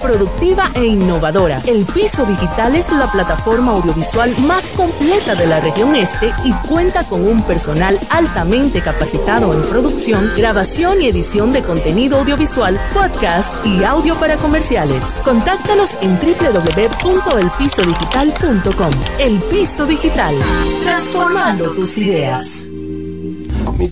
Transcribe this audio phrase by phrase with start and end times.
[0.00, 1.60] productiva e innovadora.
[1.66, 7.04] El Piso Digital es la plataforma audiovisual más completa de la región este y cuenta
[7.04, 13.82] con un personal altamente capacitado en producción, grabación y edición de contenido audiovisual, podcast y
[13.84, 15.04] audio para comerciales.
[15.24, 18.90] Contáctanos en www.elpisodigital.com.
[19.18, 20.34] El Piso Digital,
[20.84, 22.65] transformando tus ideas.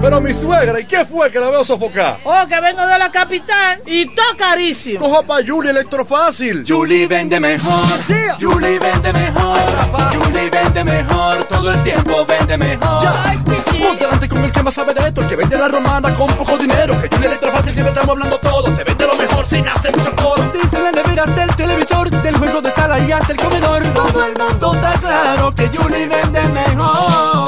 [0.00, 2.18] Pero mi suegra, ¿y qué fue que la veo sofocar?
[2.24, 5.00] Oh, que vengo de la capital y todo carísimo.
[5.00, 6.64] Coja pa' Julie Electrofácil.
[6.66, 7.82] Julie vende mejor.
[8.40, 9.58] Julie vende mejor.
[10.14, 11.44] Julie vende mejor.
[11.44, 13.08] Todo el tiempo vende mejor.
[13.78, 16.32] Ponte delante con el que más sabe de esto, el que vende la romana con
[16.36, 16.94] poco dinero.
[17.00, 18.72] Que Julie Electrofácil siempre estamos hablando todo.
[18.74, 20.52] Te vende lo mejor sin hacer mucho coro.
[20.52, 23.82] Dice la neveras del televisor, del juego de sala y hasta el comedor.
[23.92, 27.47] Todo el mundo está claro que Julie vende mejor.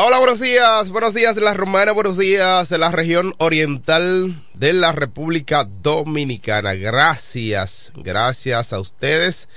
[0.00, 4.72] Hola, buenos días, buenos días de la Romana, buenos días de la región oriental de
[4.72, 6.74] la República Dominicana.
[6.74, 9.48] Gracias, gracias a ustedes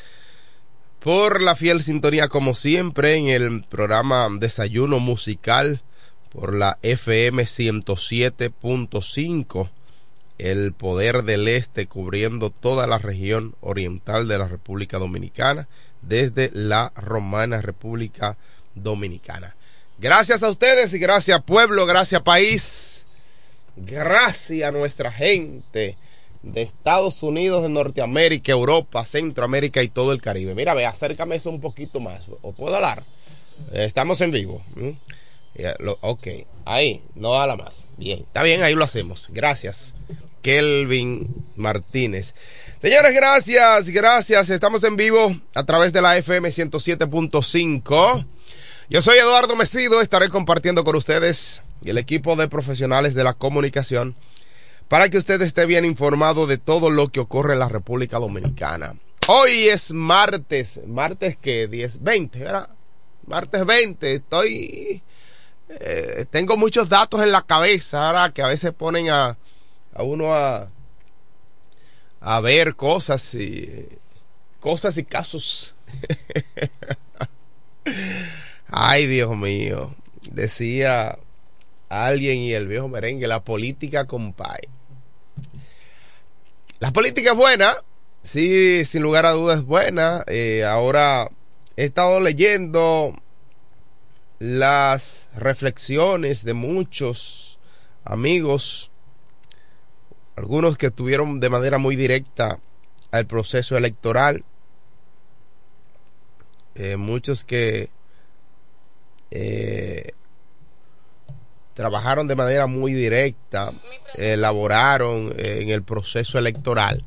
[0.99, 5.83] por la fiel sintonía como siempre en el programa Desayuno Musical
[6.31, 9.69] por la FM 107.5,
[10.39, 15.67] el poder del este cubriendo toda la región oriental de la República Dominicana
[16.01, 18.38] desde la Romana República
[18.73, 19.55] Dominicana.
[20.01, 23.06] Gracias a ustedes y gracias pueblo, gracias país,
[23.75, 25.95] gracias a nuestra gente
[26.42, 30.56] de Estados Unidos, de Norteamérica, Europa, Centroamérica y todo el Caribe.
[30.56, 32.25] Mira, ve, acércame eso un poquito más.
[32.42, 33.03] ¿O puedo hablar?
[33.74, 34.63] Estamos en vivo.
[36.01, 36.27] Ok,
[36.65, 37.86] ahí, no habla más.
[37.98, 39.27] Bien, está bien, ahí lo hacemos.
[39.30, 39.94] Gracias.
[40.42, 42.33] Kelvin Martínez.
[42.81, 44.50] Señores, gracias, gracias.
[44.50, 48.25] Estamos en vivo a través de la FM 107.5.
[48.91, 53.35] Yo soy Eduardo Mesido, estaré compartiendo con ustedes y el equipo de profesionales de la
[53.35, 54.17] comunicación
[54.89, 58.95] para que usted esté bien informado de todo lo que ocurre en la República Dominicana.
[59.29, 62.69] Hoy es martes, martes que 10, 20, ¿verdad?
[63.27, 65.01] Martes 20, estoy...
[65.69, 69.38] eh, tengo muchos datos en la cabeza ahora que a veces ponen a,
[69.93, 70.67] a uno a,
[72.19, 73.88] a ver cosas y
[74.60, 75.75] cosas y casos.
[78.74, 79.94] Ay, Dios mío.
[80.32, 81.20] Decía
[81.90, 84.62] alguien y el viejo merengue, la política compay.
[86.80, 87.75] La política es buena,
[88.24, 90.24] sí, sin lugar a dudas es buena.
[90.28, 91.30] Eh, ahora
[91.75, 93.13] he estado leyendo
[94.40, 97.60] las reflexiones de muchos
[98.06, 98.90] amigos,
[100.38, 102.60] algunos que estuvieron de manera muy directa
[103.12, 104.46] al proceso electoral,
[106.75, 107.90] eh, muchos que
[109.31, 110.13] eh,
[111.73, 113.73] trabajaron de manera muy directa,
[114.15, 117.05] elaboraron eh, en el proceso electoral.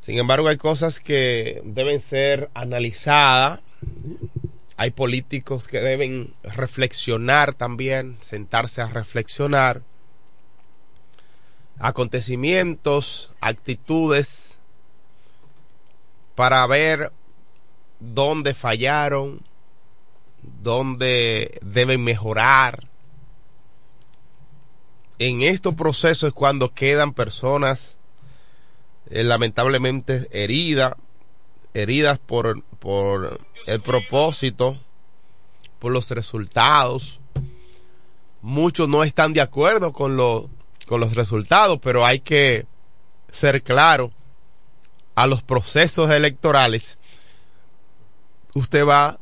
[0.00, 3.62] Sin embargo, hay cosas que deben ser analizadas.
[4.76, 9.82] Hay políticos que deben reflexionar también, sentarse a reflexionar.
[11.78, 14.58] Acontecimientos, actitudes,
[16.34, 17.12] para ver
[18.00, 19.40] dónde fallaron,
[20.62, 22.88] dónde deben mejorar.
[25.18, 27.98] En estos procesos es cuando quedan personas
[29.10, 30.94] eh, lamentablemente heridas,
[31.72, 34.78] heridas por, por el propósito,
[35.78, 37.20] por los resultados.
[38.40, 40.50] Muchos no están de acuerdo con, lo,
[40.86, 42.66] con los resultados, pero hay que
[43.30, 44.12] ser claro
[45.14, 46.98] a los procesos electorales.
[48.54, 49.18] Usted va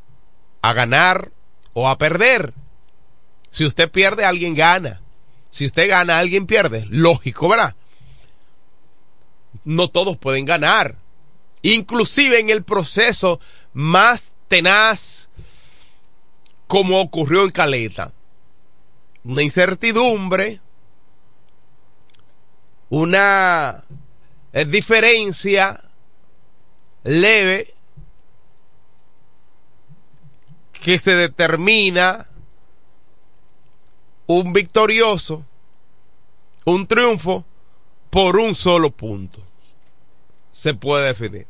[0.63, 1.33] a ganar
[1.75, 2.55] o a perder.
[3.51, 5.03] Si usted pierde, alguien gana.
[5.51, 6.87] Si usted gana, alguien pierde.
[6.89, 7.75] Lógico, ¿verdad?
[9.65, 10.97] No todos pueden ganar.
[11.61, 13.41] Inclusive en el proceso
[13.73, 15.29] más tenaz
[16.67, 18.13] como ocurrió en Caleta.
[19.25, 20.61] Una incertidumbre,
[22.89, 23.85] una
[24.53, 25.85] eh, diferencia
[27.05, 27.72] leve
[30.83, 32.27] que se determina
[34.27, 35.47] un victorioso,
[36.65, 37.45] un triunfo
[38.11, 39.41] por un solo punto.
[40.51, 41.47] Se puede definir.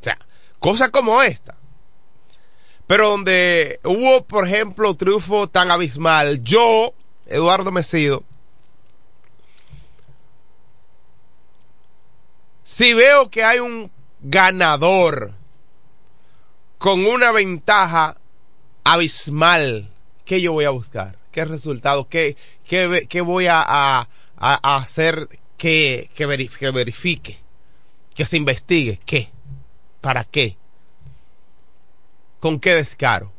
[0.00, 0.18] O sea,
[0.58, 1.56] cosas como esta.
[2.86, 6.92] Pero donde hubo, por ejemplo, triunfo tan abismal, yo,
[7.26, 8.22] Eduardo Mesido,
[12.64, 15.32] si veo que hay un ganador
[16.76, 18.18] con una ventaja
[18.84, 19.90] abismal,
[20.24, 21.18] ¿qué yo voy a buscar?
[21.32, 22.08] ¿Qué resultado?
[22.08, 27.38] ¿Qué, qué, qué voy a, a, a hacer que, que, verifique, que verifique?
[28.14, 29.00] Que se investigue.
[29.04, 29.30] ¿Qué?
[30.00, 30.56] ¿Para qué?
[32.38, 33.32] ¿Con qué descaro?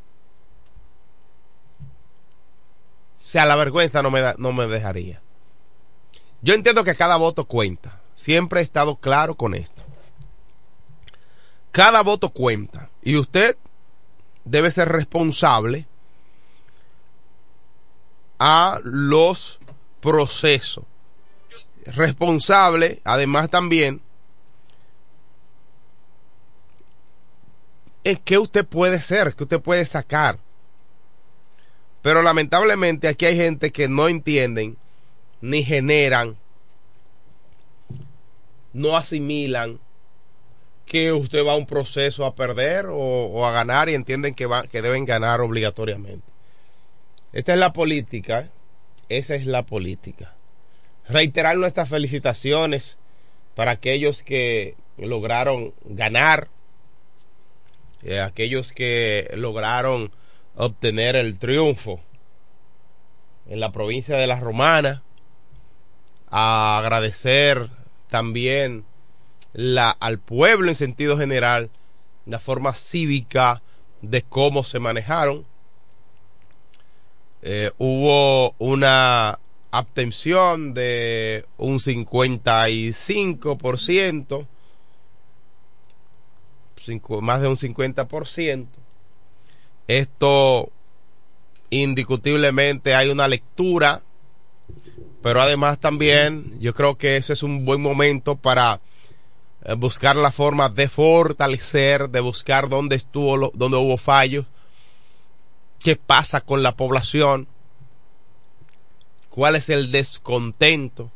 [3.15, 5.21] O sea, la vergüenza no me, da, no me dejaría.
[6.41, 8.01] Yo entiendo que cada voto cuenta.
[8.15, 9.83] Siempre he estado claro con esto.
[11.71, 12.89] Cada voto cuenta.
[13.01, 13.57] Y usted
[14.45, 15.87] debe ser responsable
[18.39, 19.59] a los
[19.99, 20.85] procesos.
[21.85, 24.01] Responsable, además también,
[28.03, 30.39] en qué usted puede ser, qué usted puede sacar.
[32.01, 34.77] Pero lamentablemente aquí hay gente que no entienden
[35.41, 36.37] ni generan,
[38.73, 39.79] no asimilan
[40.95, 44.63] que usted va a un proceso a perder o, a ganar y entienden que, va,
[44.63, 46.25] que deben ganar obligatoriamente.
[47.33, 48.49] Esta es la política,
[49.09, 50.35] esa es la política.
[51.09, 52.97] Reiterar nuestras felicitaciones
[53.55, 56.47] para aquellos que lograron ganar,
[58.01, 60.13] eh, aquellos que lograron
[60.55, 61.99] obtener el triunfo
[63.49, 65.03] en la provincia de La Romana,
[66.29, 67.69] a agradecer
[68.07, 68.85] también
[69.55, 71.71] la, al pueblo en sentido general
[72.25, 73.61] la forma cívica
[74.01, 75.45] de cómo se manejaron.
[77.41, 79.39] Eh, hubo una
[79.71, 84.47] abstención de un 55%,
[86.83, 88.67] cinco, más de un 50%.
[89.87, 90.69] Esto
[91.69, 94.01] indiscutiblemente hay una lectura,
[95.21, 98.81] pero además también yo creo que ese es un buen momento para
[99.73, 104.45] buscar la forma de fortalecer, de buscar dónde estuvo, dónde hubo fallos,
[105.79, 107.47] qué pasa con la población,
[109.29, 111.11] cuál es el descontento.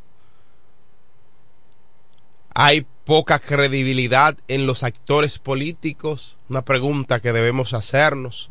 [2.53, 8.49] Hay poca credibilidad en los actores políticos, una pregunta que debemos hacernos.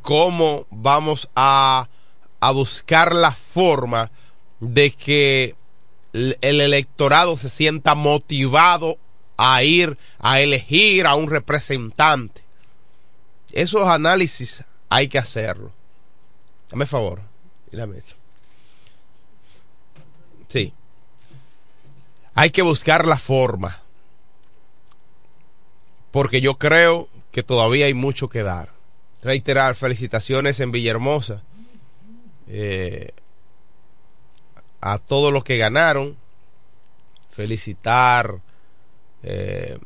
[0.00, 1.88] ¿Cómo vamos a,
[2.40, 4.10] a buscar la forma
[4.60, 5.56] de que
[6.14, 8.98] el electorado se sienta motivado
[9.36, 12.42] a ir a elegir a un representante.
[13.52, 15.72] Esos análisis hay que hacerlo.
[16.70, 17.20] Dame favor,
[17.70, 18.16] mírame eso.
[20.48, 20.72] Sí.
[22.34, 23.80] Hay que buscar la forma.
[26.12, 28.70] Porque yo creo que todavía hay mucho que dar.
[29.20, 31.42] Reiterar felicitaciones en Villahermosa.
[32.46, 33.12] Eh,
[34.86, 36.14] a todos los que ganaron,
[37.30, 38.42] felicitar,
[39.22, 39.78] eh,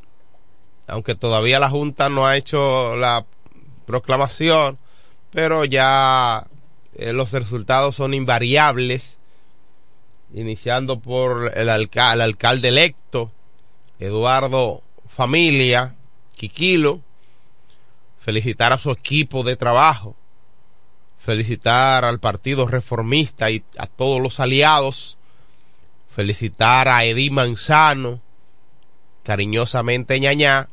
[0.88, 3.25] aunque todavía la Junta no ha hecho la
[3.87, 4.76] proclamación,
[5.31, 6.49] pero ya
[6.97, 9.19] eh, los resultados son invariables,
[10.35, 13.31] iniciando por el, alca el alcalde electo,
[14.00, 15.95] Eduardo Familia,
[16.37, 17.02] Quiquilo,
[18.19, 20.17] felicitar a su equipo de trabajo,
[21.28, 25.18] felicitar al Partido Reformista y a todos los aliados,
[26.08, 28.23] felicitar a Edith Manzano,
[29.25, 30.70] cariñosamente ñañá,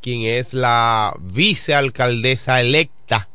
[0.00, 3.28] quien es la vicealcaldesa electa,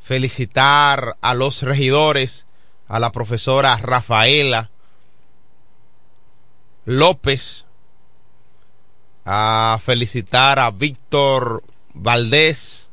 [0.00, 2.46] felicitar a los regidores,
[2.86, 4.70] a la profesora Rafaela
[6.84, 7.64] López,
[9.24, 12.83] a felicitar a Víctor Valdés,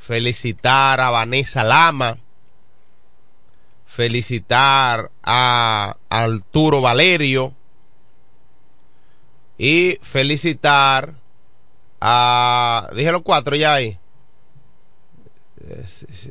[0.00, 2.16] felicitar a Vanessa Lama,
[3.86, 7.54] felicitar a Arturo Valerio
[9.58, 11.14] y felicitar
[12.00, 13.98] a, dije los cuatro ya ahí,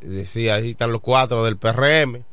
[0.02, 2.24] decía, ahí están los cuatro del PRM,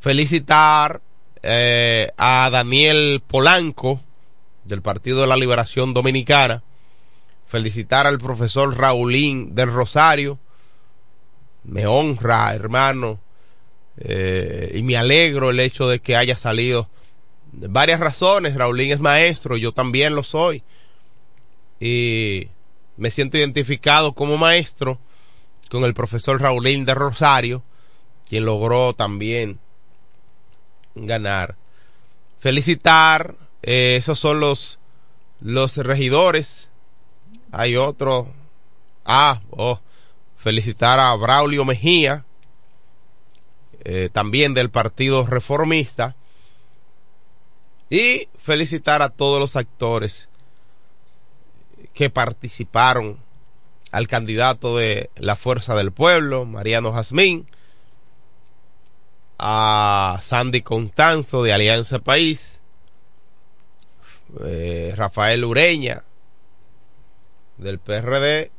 [0.00, 1.02] felicitar
[1.42, 4.00] eh, a Daniel Polanco
[4.64, 6.62] del Partido de la Liberación Dominicana,
[7.44, 10.38] felicitar al profesor Raulín del Rosario,
[11.66, 13.20] me honra, hermano,
[13.98, 16.88] eh, y me alegro el hecho de que haya salido
[17.52, 18.54] varias razones.
[18.54, 20.62] Raulín es maestro, yo también lo soy.
[21.80, 22.48] Y
[22.96, 24.98] me siento identificado como maestro
[25.70, 27.62] con el profesor Raulín de Rosario,
[28.28, 29.58] quien logró también
[30.94, 31.56] ganar.
[32.38, 34.78] Felicitar, eh, esos son los,
[35.40, 36.70] los regidores.
[37.50, 38.28] Hay otro.
[39.04, 39.80] Ah, oh,
[40.46, 42.24] felicitar a Braulio Mejía,
[43.82, 46.14] eh, también del Partido Reformista.
[47.90, 50.28] Y felicitar a todos los actores
[51.94, 53.18] que participaron
[53.90, 57.48] al candidato de la Fuerza del Pueblo, Mariano Jazmín,
[59.40, 62.60] a Sandy Contanzo de Alianza País,
[64.44, 66.04] eh, Rafael Ureña
[67.56, 68.52] del PRD,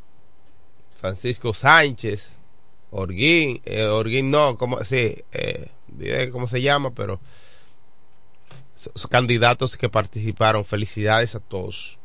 [0.99, 2.33] Francisco Sánchez,
[2.91, 5.69] Orguín, eh, Orguín no, como, sí, eh,
[6.31, 7.19] cómo se llama, pero
[8.75, 10.65] son candidatos que participaron.
[10.65, 11.97] Felicidades a todos.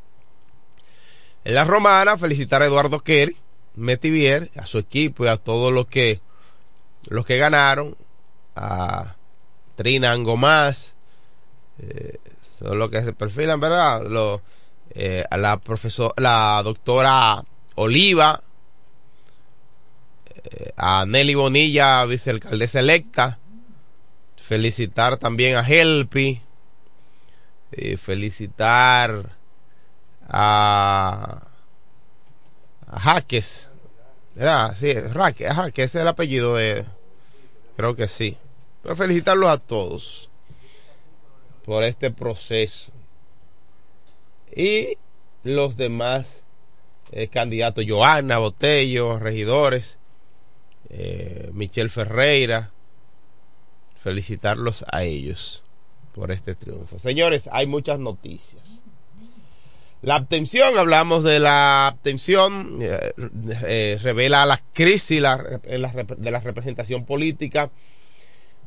[1.45, 3.37] En la romana, felicitar a Eduardo Kerry,
[3.75, 6.21] Metivier, a su equipo y a todos los que,
[7.05, 7.97] los que ganaron,
[8.55, 9.17] a
[9.77, 10.95] Trina Angomás,
[11.79, 12.19] eh,
[12.59, 14.03] son los que se perfilan, ¿verdad?
[14.95, 15.61] Eh, a la
[16.17, 17.43] la doctora
[17.77, 18.43] Oliva,
[20.77, 23.39] a Nelly Bonilla, vicealcaldesa electa,
[24.37, 26.41] felicitar también a Helpi,
[27.99, 29.37] felicitar
[30.29, 31.47] a,
[32.87, 33.69] a Jaques,
[34.35, 34.77] ¿verdad?
[34.79, 34.91] Sí,
[35.77, 36.85] es el apellido de,
[37.77, 38.37] creo que sí.
[38.83, 40.31] Pero felicitarlos a todos
[41.65, 42.93] por este proceso.
[44.55, 44.99] Y
[45.45, 46.43] los demás
[47.13, 49.97] eh, candidatos, Joana Botello, regidores,
[50.93, 52.71] eh, Michelle Ferreira,
[54.03, 55.65] felicitarlos a ellos
[56.15, 56.99] por este triunfo.
[56.99, 58.81] Señores, hay muchas noticias.
[60.03, 63.13] La abstención, hablamos de la abstención, eh,
[63.67, 67.71] eh, revela la crisis de la representación política.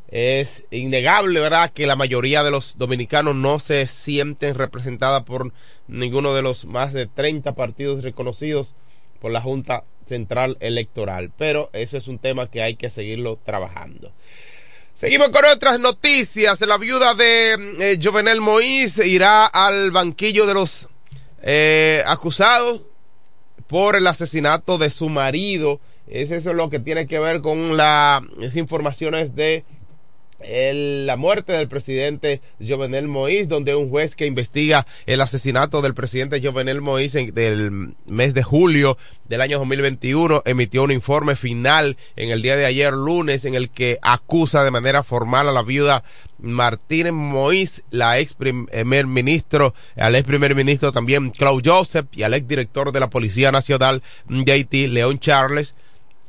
[0.07, 5.51] Es innegable, ¿verdad?, que la mayoría de los dominicanos no se sienten representadas por
[5.87, 8.75] ninguno de los más de 30 partidos reconocidos
[9.19, 11.31] por la Junta Central Electoral.
[11.37, 14.11] Pero eso es un tema que hay que seguirlo trabajando.
[14.93, 16.61] Seguimos con otras noticias.
[16.61, 20.87] La viuda de eh, Jovenel Moïse irá al banquillo de los
[21.43, 22.81] eh, acusados
[23.67, 25.81] por el asesinato de su marido.
[26.07, 28.21] Es eso lo que tiene que ver con las
[28.55, 29.65] informaciones de
[30.39, 36.41] la muerte del presidente Jovenel Moïse, donde un juez que investiga el asesinato del presidente
[36.41, 42.41] Jovenel Moïse del mes de julio del año 2021 emitió un informe final en el
[42.41, 46.03] día de ayer lunes en el que acusa de manera formal a la viuda
[46.37, 52.33] Martínez Moïse, la ex primer ministro, al ex primer ministro también Claude Joseph y al
[52.33, 55.75] ex director de la Policía Nacional de León Charles,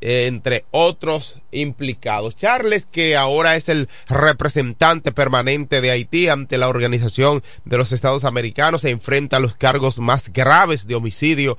[0.00, 2.36] entre otros implicados.
[2.36, 8.24] Charles, que ahora es el representante permanente de Haití ante la Organización de los Estados
[8.24, 11.56] Americanos, se enfrenta a los cargos más graves de homicidio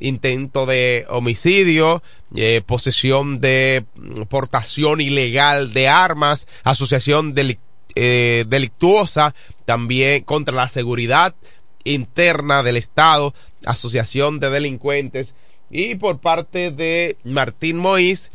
[0.00, 2.02] intento de homicidio,
[2.36, 7.34] eh, posesión de mm, portación ilegal de armas, asociación
[7.94, 11.34] eh, delictuosa, también contra la seguridad
[11.84, 15.34] interna del Estado, asociación de delincuentes,
[15.70, 18.30] y por parte de Martín Moïse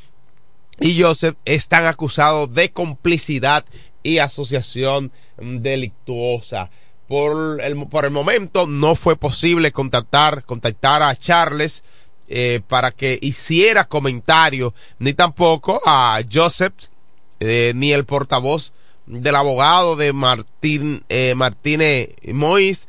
[0.79, 3.65] y Joseph están acusados de complicidad
[4.01, 6.69] y asociación delictuosa.
[7.07, 11.83] Por el, por el momento no fue posible contactar, contactar a Charles
[12.27, 16.73] eh, para que hiciera comentarios, ni tampoco a Joseph,
[17.39, 18.73] eh, ni el portavoz
[19.05, 22.87] del abogado de Martín, eh, Martínez Moïse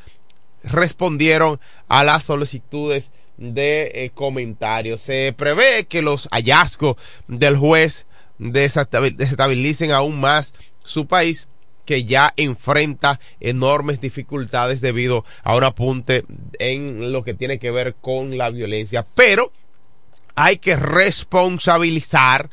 [0.62, 5.02] respondieron a las solicitudes de eh, comentarios.
[5.02, 6.96] Se prevé que los hallazgos
[7.28, 8.06] del juez
[8.38, 11.48] desestabilicen aún más su país
[11.84, 16.24] que ya enfrenta enormes dificultades debido a un apunte
[16.58, 19.06] en lo que tiene que ver con la violencia.
[19.14, 19.52] Pero
[20.34, 22.50] hay que responsabilizar,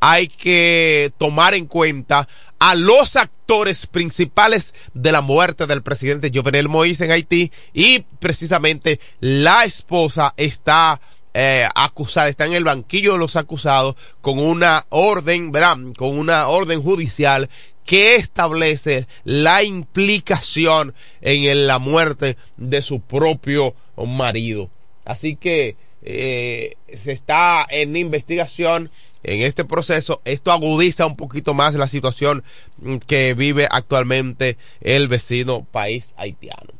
[0.00, 2.28] hay que tomar en cuenta
[2.62, 9.00] a los actores principales de la muerte del presidente Jovenel Moïse en Haití y precisamente
[9.18, 11.00] la esposa está
[11.34, 15.76] eh, acusada, está en el banquillo de los acusados con una orden, ¿verdad?
[15.96, 17.50] Con una orden judicial
[17.84, 24.70] que establece la implicación en la muerte de su propio marido.
[25.04, 31.74] Así que eh, se está en investigación en este proceso, esto agudiza un poquito más
[31.74, 32.42] la situación
[32.78, 36.72] mm, que vive actualmente el vecino país haitiano.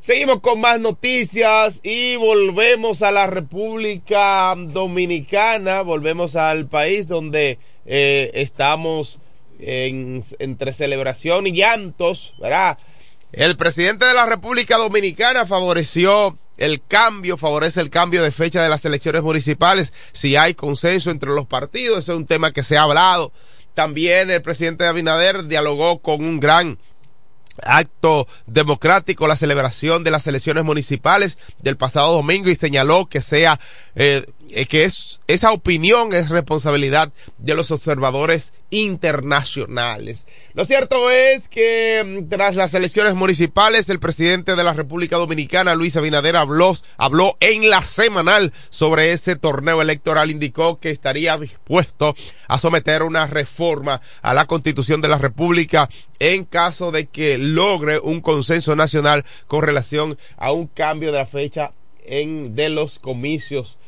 [0.00, 8.30] Seguimos con más noticias y volvemos a la República Dominicana, volvemos al país donde eh,
[8.34, 9.18] estamos
[9.58, 12.78] en, entre celebración y llantos, ¿verdad?
[13.32, 18.68] El presidente de la República Dominicana favoreció el cambio, favorece el cambio de fecha de
[18.68, 22.76] las elecciones municipales, si hay consenso entre los partidos, eso es un tema que se
[22.76, 23.32] ha hablado.
[23.74, 26.78] También el presidente Abinader dialogó con un gran
[27.62, 33.60] acto democrático, la celebración de las elecciones municipales del pasado domingo y señaló que sea,
[33.94, 34.26] eh,
[34.68, 40.26] que es, esa opinión es responsabilidad de los observadores internacionales.
[40.54, 45.74] Lo cierto es que mm, tras las elecciones municipales, el presidente de la República Dominicana,
[45.74, 50.30] Luis Abinader, habló, habló en la semanal sobre ese torneo electoral.
[50.30, 52.14] Indicó que estaría dispuesto
[52.48, 57.98] a someter una reforma a la constitución de la República en caso de que logre
[57.98, 61.72] un consenso nacional con relación a un cambio de la fecha
[62.04, 63.78] en, de los comicios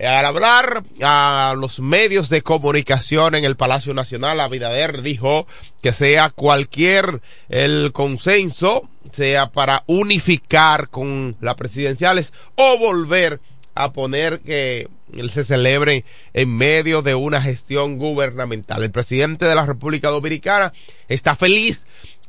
[0.00, 5.46] al hablar a los medios de comunicación en el Palacio Nacional, Abinader dijo
[5.82, 13.40] que sea cualquier el consenso, sea para unificar con las presidenciales o volver
[13.74, 14.88] a poner que
[15.30, 18.82] se celebre en medio de una gestión gubernamental.
[18.82, 20.72] El presidente de la República Dominicana
[21.08, 21.84] está feliz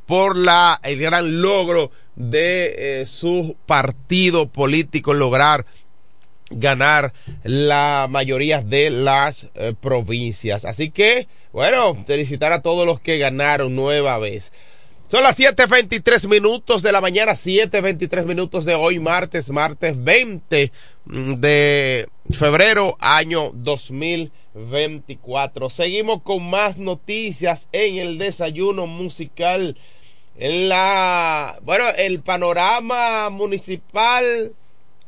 [0.06, 5.64] por la, el gran logro de eh, su partido político lograr
[6.54, 7.12] ganar
[7.42, 10.64] la mayoría de las eh, provincias.
[10.64, 14.52] Así que, bueno, felicitar a todos los que ganaron nueva vez.
[15.10, 20.72] Son las 7.23 minutos de la mañana, 7.23 minutos de hoy, martes, martes 20
[21.04, 25.68] de febrero, año 2024.
[25.68, 29.76] Seguimos con más noticias en el desayuno musical.
[30.36, 34.52] En la, bueno, el panorama municipal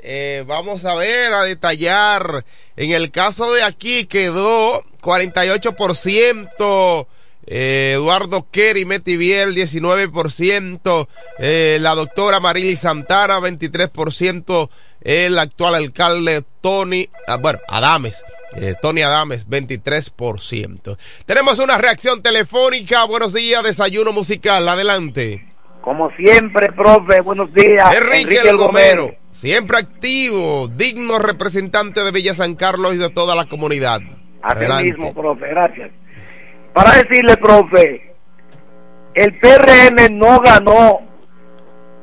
[0.06, 2.44] eh, vamos a ver, a detallar.
[2.76, 7.06] En el caso de aquí quedó 48%.
[7.48, 14.68] Eh, Eduardo Kerry Metiviel 19%, eh, la doctora Marily Santana 23%,
[15.02, 18.24] el actual alcalde Tony, ah, bueno, Adames,
[18.56, 20.98] eh, Tony Adames 23%.
[21.24, 25.46] Tenemos una reacción telefónica, buenos días, desayuno musical, adelante.
[25.82, 27.94] Como siempre, profe, buenos días.
[27.94, 29.14] Enrique, el Gomero.
[29.36, 34.00] Siempre activo, digno representante de Villa San Carlos y de toda la comunidad.
[34.40, 35.90] Así mismo, profe, gracias.
[36.72, 38.14] Para decirle, profe,
[39.12, 41.00] el PRM no ganó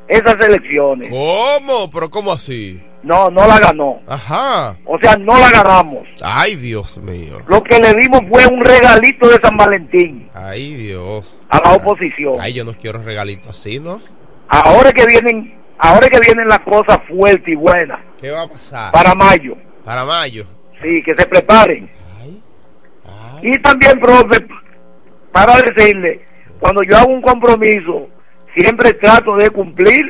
[0.06, 1.08] esas elecciones.
[1.08, 1.90] ¿Cómo?
[1.92, 2.80] ¿Pero cómo así?
[3.02, 4.00] No, no la ganó.
[4.06, 4.78] Ajá.
[4.84, 6.06] O sea, no la ganamos.
[6.22, 7.38] Ay, Dios mío.
[7.48, 10.30] Lo que le dimos fue un regalito de San Valentín.
[10.34, 11.40] Ay, Dios.
[11.48, 12.36] A la oposición.
[12.38, 14.00] Ay, yo no quiero regalito así, ¿no?
[14.46, 18.00] Ahora que vienen Ahora que vienen las cosas fuertes y buenas.
[18.18, 18.90] ¿Qué va a pasar?
[18.90, 19.54] Para mayo.
[19.84, 20.46] Para mayo.
[20.80, 21.90] Sí, que se preparen.
[23.42, 24.46] Y también, profe,
[25.30, 26.24] para decirle,
[26.58, 28.08] cuando yo hago un compromiso,
[28.56, 30.02] siempre trato de cumplir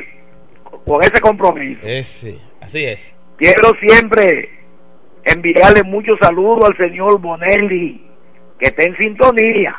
[0.87, 1.81] con ese compromiso.
[1.83, 3.13] Ese, así es.
[3.35, 4.49] Quiero siempre
[5.25, 8.01] enviarle muchos saludos al señor Bonelli,
[8.57, 9.75] que está en sintonía.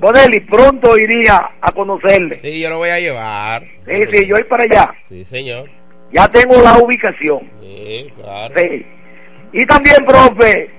[0.00, 2.36] Bonelli, pronto iría a conocerle.
[2.36, 3.62] Sí, yo lo voy a llevar.
[3.86, 4.94] Sí, sí, yo voy para allá.
[5.10, 5.68] Sí, señor.
[6.10, 7.40] Ya tengo la ubicación.
[7.60, 8.54] Sí, claro.
[8.56, 8.86] Sí.
[9.52, 10.70] Y también, profe,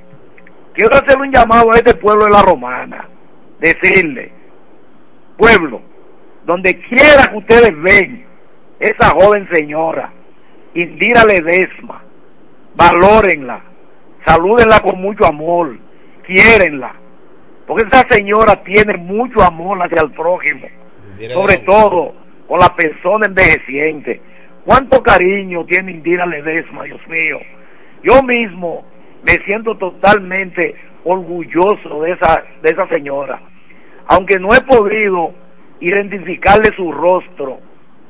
[0.73, 3.07] quiero hacer un llamado a este pueblo de la Romana.
[3.59, 4.31] Decirle,
[5.37, 5.83] pueblo,
[6.43, 8.25] donde quiera que ustedes ven
[8.79, 10.11] esa joven señora,
[10.73, 12.01] Indira Ledesma,
[12.75, 13.61] valórenla,
[14.25, 15.77] salúdenla con mucho amor,
[16.25, 16.95] quiérenla
[17.71, 20.67] porque esa señora tiene mucho amor hacia el prójimo,
[21.29, 22.13] sobre todo
[22.45, 24.21] con la persona envejeciente.
[24.65, 27.39] ¿Cuánto cariño tiene Indira Ledesma, Dios mío?
[28.03, 28.83] Yo mismo
[29.23, 33.41] me siento totalmente orgulloso de esa, de esa señora,
[34.07, 35.33] aunque no he podido
[35.79, 37.61] identificarle su rostro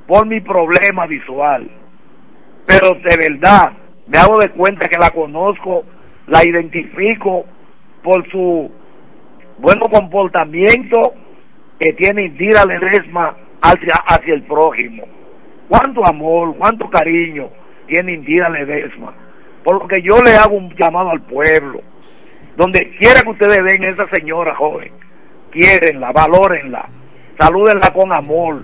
[0.08, 1.70] por mi problema visual.
[2.66, 3.74] Pero de verdad,
[4.08, 5.84] me hago de cuenta que la conozco,
[6.26, 7.46] la identifico
[8.02, 8.81] por su
[9.62, 11.14] bueno comportamiento
[11.80, 15.04] que tiene Indira Ledesma hacia, hacia el prójimo.
[15.70, 17.50] Cuánto amor, cuánto cariño
[17.88, 19.14] tiene Indira Ledesma.
[19.64, 21.82] Por lo que yo le hago un llamado al pueblo.
[22.58, 24.92] Donde quiera que ustedes ven a esa señora joven,
[25.52, 26.90] quiérenla, valórenla,
[27.40, 28.64] salúdenla con amor,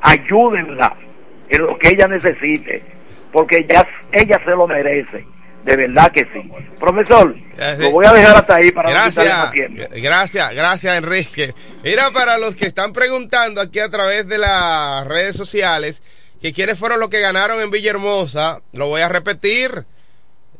[0.00, 0.96] ayúdenla
[1.48, 2.82] en lo que ella necesite,
[3.32, 5.24] porque ella, ella se lo merece.
[5.68, 6.50] De verdad que sí.
[6.80, 7.42] Profesor, sí.
[7.82, 9.82] lo voy a dejar hasta ahí para Gracias, tiempo.
[9.96, 11.54] gracias, gracias Enrique.
[11.82, 16.00] Mira, para los que están preguntando aquí a través de las redes sociales,
[16.40, 19.84] que quiénes fueron los que ganaron en Villahermosa, lo voy a repetir.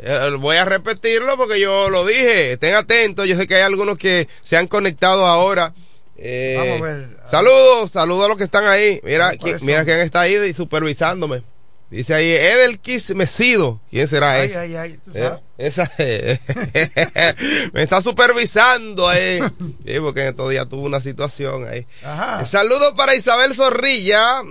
[0.00, 2.52] Eh, voy a repetirlo porque yo lo dije.
[2.52, 5.72] Estén atentos, yo sé que hay algunos que se han conectado ahora.
[6.18, 7.08] Eh, Vamos a ver.
[7.30, 9.00] Saludos, saludos a los que están ahí.
[9.04, 11.42] Mira, ¿Cuáles quién- mira quién está ahí supervisándome.
[11.90, 13.80] Dice ahí, Edelkis Mesido.
[13.90, 14.58] ¿Quién será Ay, ese?
[14.58, 15.90] ay, ay, tú Eh, esa
[17.72, 19.38] me está supervisando ahí.
[19.86, 21.86] Sí, porque en estos días tuvo una situación ahí.
[22.04, 22.44] Ajá.
[22.44, 24.42] Saludos para Isabel Zorrilla.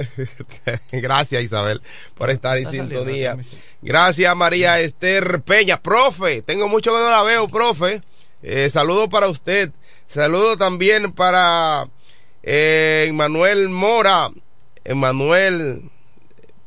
[0.92, 1.80] Gracias Isabel
[2.16, 3.36] por estar en sintonía.
[3.80, 5.80] Gracias María Esther Peña.
[5.80, 8.02] Profe, tengo mucho que no la veo, profe.
[8.42, 9.70] Eh, saludos para usted.
[10.08, 11.88] Saludos también para
[12.42, 14.30] eh, Manuel Mora.
[14.84, 15.90] Emanuel.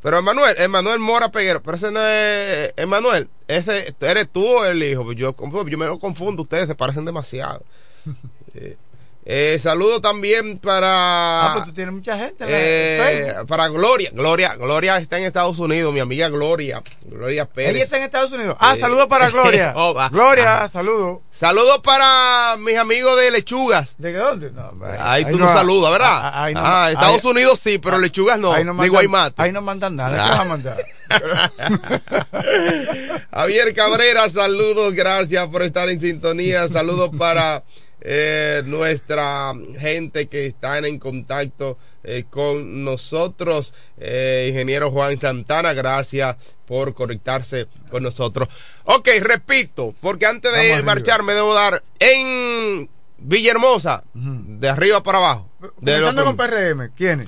[0.02, 5.12] Pero Emanuel, Emanuel Mora Peguero, pero ese no es Emanuel, ese eres tú el hijo.
[5.12, 7.64] Yo, yo me lo confundo, ustedes se parecen demasiado.
[9.32, 12.46] Eh, eh, saludo también para Ah, pues tú tienes mucha gente.
[12.48, 17.76] eh, para Gloria, Gloria, Gloria está en Estados Unidos, mi amiga Gloria, Gloria Pérez.
[17.76, 18.56] Ella está en Estados Unidos.
[18.60, 18.82] Ah, Sí.
[18.82, 19.74] saludos para Gloria.
[19.76, 19.94] Oh.
[20.10, 20.70] Gloria, Ah.
[20.70, 21.20] saludos.
[21.30, 23.94] Saludos para mis amigos de Lechugas.
[24.00, 24.50] ¿De dónde?
[24.52, 26.10] No, Ahí, tú no- no saludas, ¿verdad?
[26.12, 28.90] ah, ah, ahí no- ah, Estados ahí- Unidos sí, pero Lechugas no, ahí no mandan-
[28.92, 29.40] Guaymate.
[29.44, 30.16] Ahí no mandan nada.
[30.16, 30.30] ¿Qué Ah.
[30.32, 30.78] vas a mandar?
[33.32, 36.68] Javier Cabrera, saludos, gracias por estar en sintonía.
[36.68, 37.64] Saludos para
[38.02, 43.74] eh, nuestra gente que están en contacto eh, con nosotros.
[43.98, 48.48] Eh, ingeniero Juan Santana, gracias por conectarse con nosotros.
[48.86, 50.86] Ok, repito, porque antes Vamos de arriba.
[50.86, 55.50] marchar me debo dar en Villahermosa, de arriba para abajo.
[55.80, 56.92] De con PRM.
[56.96, 57.28] ¿Quiénes?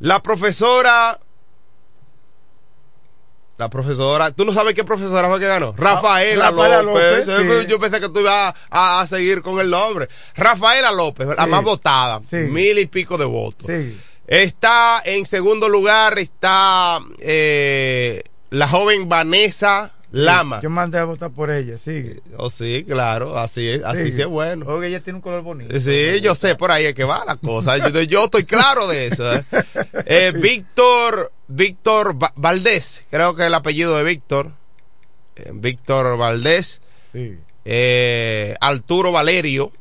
[0.00, 1.18] la profesora.
[3.58, 4.30] La profesora.
[4.30, 5.74] ¿Tú no sabes qué profesora fue que ganó?
[5.76, 7.26] Rafaela, Rafaela López.
[7.26, 7.66] López, sí.
[7.68, 10.08] Yo pensé que tú ibas a, a seguir con el nombre.
[10.36, 12.20] Rafaela López, la más votada.
[12.30, 12.36] Sí.
[12.36, 13.66] Mil y pico de votos.
[13.66, 13.98] Sí.
[14.28, 20.60] Está en segundo lugar, está eh, la joven Vanessa Lama.
[20.62, 22.20] Yo mandé a votar por ella, sigue.
[22.36, 24.66] Oh, sí, claro, así es, así sí es bueno.
[24.66, 25.78] Oye, ella tiene un color bonito.
[25.80, 27.76] Sí, yo sé, por ahí es que va la cosa.
[27.76, 29.34] Yo, yo estoy claro de eso.
[29.34, 29.44] ¿eh?
[30.06, 34.52] Eh, Víctor, Víctor Va- Valdés, creo que es el apellido de Víctor.
[35.36, 36.80] Eh, Víctor Valdés.
[37.12, 37.38] Sí.
[37.64, 39.72] Eh, Arturo Valerio.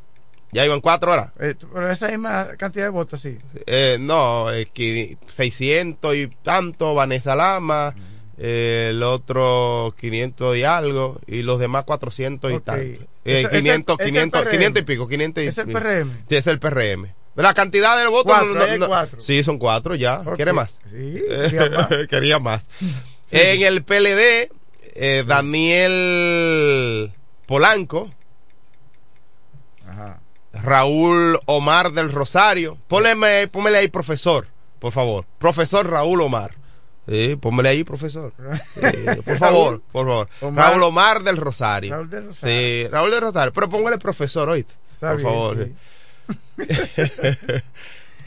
[0.53, 1.31] Ya iban cuatro horas.
[1.39, 3.37] Eh, pero esa misma cantidad de votos, sí.
[3.65, 7.93] Eh, no, eh, qui- 600 y tanto, Vanessa Lama.
[8.39, 11.19] eh, el otro 500 y algo.
[11.27, 12.63] Y los demás 400 y Ok.
[12.63, 13.01] tanto.
[13.25, 14.51] Ese- 500, ese 500, PRM.
[14.51, 15.07] 500 y pico.
[15.07, 16.11] 500 y, Es el PRM.
[16.29, 17.13] Sí, es el PRM.
[17.43, 18.31] La cantidad de votos.
[18.35, 19.19] Cuatro, no- cuatro.
[19.19, 20.23] Sí, son cuatro ya.
[20.35, 20.79] ¿Quiere más?
[20.89, 22.07] Sí, quería más.
[22.09, 22.65] Quería más.
[23.31, 24.49] En el PLD,
[24.95, 27.13] eh, Daniel
[27.45, 28.11] Polanco,
[29.87, 30.19] Ajá.
[30.53, 32.77] Raúl Omar del Rosario.
[32.87, 34.47] Pónmele, pónmele ahí, profesor,
[34.79, 35.25] por favor.
[35.37, 36.55] Profesor Raúl Omar.
[37.07, 38.33] Sí, pónmele ahí, profesor.
[38.75, 40.29] Sí, por favor, por favor.
[40.41, 41.91] Omar- Raúl Omar del Rosario.
[41.93, 42.55] Raúl del Rosario.
[42.57, 43.53] Sí, Raúl del Rosario.
[43.53, 44.73] Pero póngale profesor, oíste.
[44.99, 45.57] Por favor.
[45.65, 45.75] sí.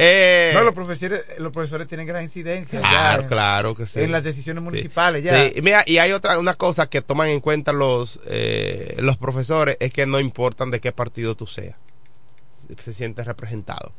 [0.03, 2.79] Eh, No, los profesores, los profesores tienen gran incidencia.
[2.81, 4.01] Claro, en- claro que sí.
[4.01, 4.65] En las decisiones Sí.
[4.65, 5.51] municipales, ya.
[5.51, 9.77] Sí, mira, y hay otra una cosa que toman en cuenta los eh, los profesores
[9.79, 11.77] es que no importan de qué partido tú seas,
[12.83, 13.93] se siente representado.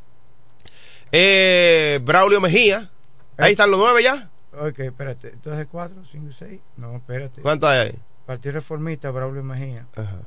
[1.12, 2.90] Eh, Braulio Mejía,
[3.38, 4.32] ahí están los nueve ya.
[4.54, 5.30] Ok, espérate.
[5.30, 6.62] Entonces, cuatro, cinco, seis.
[6.78, 7.42] No, espérate.
[7.42, 8.00] ¿Cuántos hay ahí?
[8.26, 9.86] Partido Reformista, Braulio Mejía.
[9.96, 10.18] Ajá.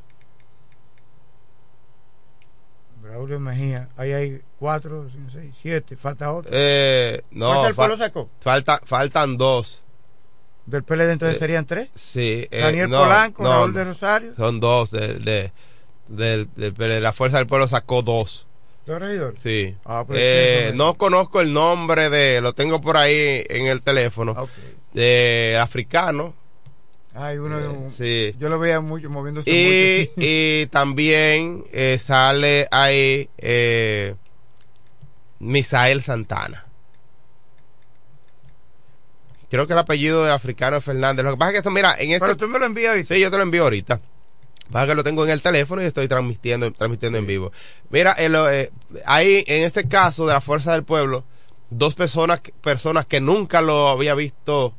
[3.05, 3.89] Braulio Mejía.
[3.97, 5.97] Ahí hay cuatro, cinco, seis, siete.
[5.97, 6.51] Falta otro.
[6.55, 8.31] Eh, no, ¿Fuerza del fa- Pueblo sacó?
[8.41, 9.83] falta, faltan dos.
[10.67, 11.91] Del PLD entonces Eh, serían tres.
[11.95, 14.35] Sí, eh, Daniel no, Polanco, no, Raúl de Rosario.
[14.35, 15.53] Son dos de, de,
[16.09, 18.47] del- de la Fuerza del Pueblo sacó dos.
[18.87, 19.41] ¿Dos regidores?
[19.43, 19.77] Sí.
[19.85, 23.67] Ah, pues, Eh, ¿quiénes son no conozco el nombre de, lo tengo por ahí en
[23.67, 24.33] el teléfono.
[24.33, 24.51] Ok.
[24.95, 26.35] De africano.
[27.15, 27.91] Hay uno, Eh,
[28.33, 28.37] sí.
[28.39, 30.13] yo lo veía mucho moviéndose Y, mucho.
[30.17, 34.15] y también eh, sale ahí eh,
[35.39, 36.67] Misael Santana.
[39.49, 41.25] Creo que el apellido del africano es Fernández.
[41.25, 42.21] Lo que pasa es que esto, mira, en este...
[42.21, 43.15] Pero tú me lo envías ahorita.
[43.15, 44.01] Sí, yo te lo envío ahorita.
[44.73, 47.53] Pasa que lo tengo en el teléfono y estoy transmitiendo, transmitiendo en vivo.
[47.91, 48.73] Mira, el, eh,
[49.07, 51.25] ahí en este caso de la Fuerza del Pueblo,
[51.71, 54.75] dos personas, personas que nunca lo había visto.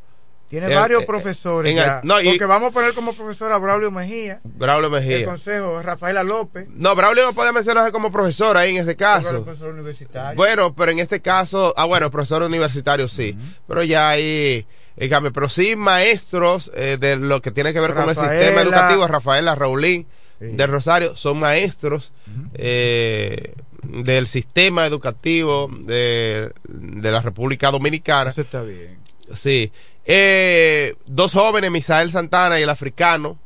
[0.50, 2.02] Tiene eh, varios eh, profesores en el- ya.
[2.04, 4.40] no, y- Porque vamos a poner como profesor a Braulio Mejía.
[4.44, 5.26] Braulio El Mejía.
[5.26, 6.68] consejo Rafaela López.
[6.70, 9.44] No, Braulio no puede mencionarse como profesor ahí en ese caso.
[9.44, 10.36] profesor universitario.
[10.38, 13.36] Bueno, pero en este caso, ah, bueno, profesor universitario sí,
[13.68, 14.66] pero ya ahí
[14.98, 18.62] el cambio, pero sí maestros eh, de lo que tiene que ver con el sistema
[18.62, 20.08] educativo, Rafaela Raulín
[20.40, 22.12] de Rosario, son maestros
[22.54, 23.54] eh,
[23.84, 28.30] del sistema educativo de, de la República Dominicana.
[28.32, 28.98] Eso está bien.
[29.34, 29.72] Sí.
[30.06, 33.40] Eh, dos jóvenes, Misael Santana y el africano.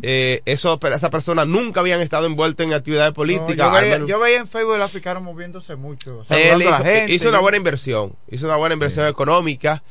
[0.00, 3.56] eh, eso, pero esas personas nunca habían estado envueltos en actividades No, políticas.
[3.58, 6.22] yo, veía, menos- yo veía en Facebook el africano moviéndose mucho.
[6.30, 7.12] la gente.
[7.12, 9.82] hizo una buena inversión, hizo una buena inversión económica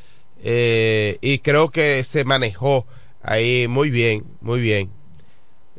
[0.44, 2.88] eh, y creo que se manejó
[3.22, 4.90] ahí muy bien, muy bien.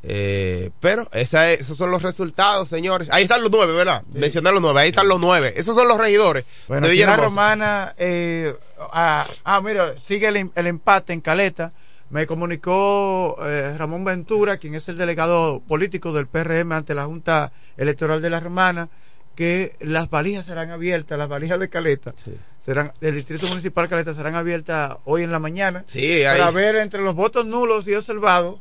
[0.09, 3.09] Eh, pero esa es- esos son los resultados, señores.
[3.11, 4.03] Ahí están los nueve, ¿verdad?
[4.13, 5.53] Mencioné los nueve, ahí están los nueve.
[5.57, 6.45] Esos son los regidores.
[6.69, 8.55] Bueno, de la romana, eh,
[8.93, 11.73] ah, ah, mira, sigue el, em- el empate en Caleta.
[12.11, 17.51] Me comunicó eh, Ramón Ventura, quien es el delegado político del PRM ante la Junta
[17.77, 18.89] Electoral de la Romana,
[19.35, 22.15] que las valijas serán abiertas, las valijas de Caleta,
[22.61, 26.39] serán del Distrito Municipal Caleta serán abiertas hoy en la mañana Sí, ahí.
[26.39, 28.61] para ver entre los votos nulos y observados,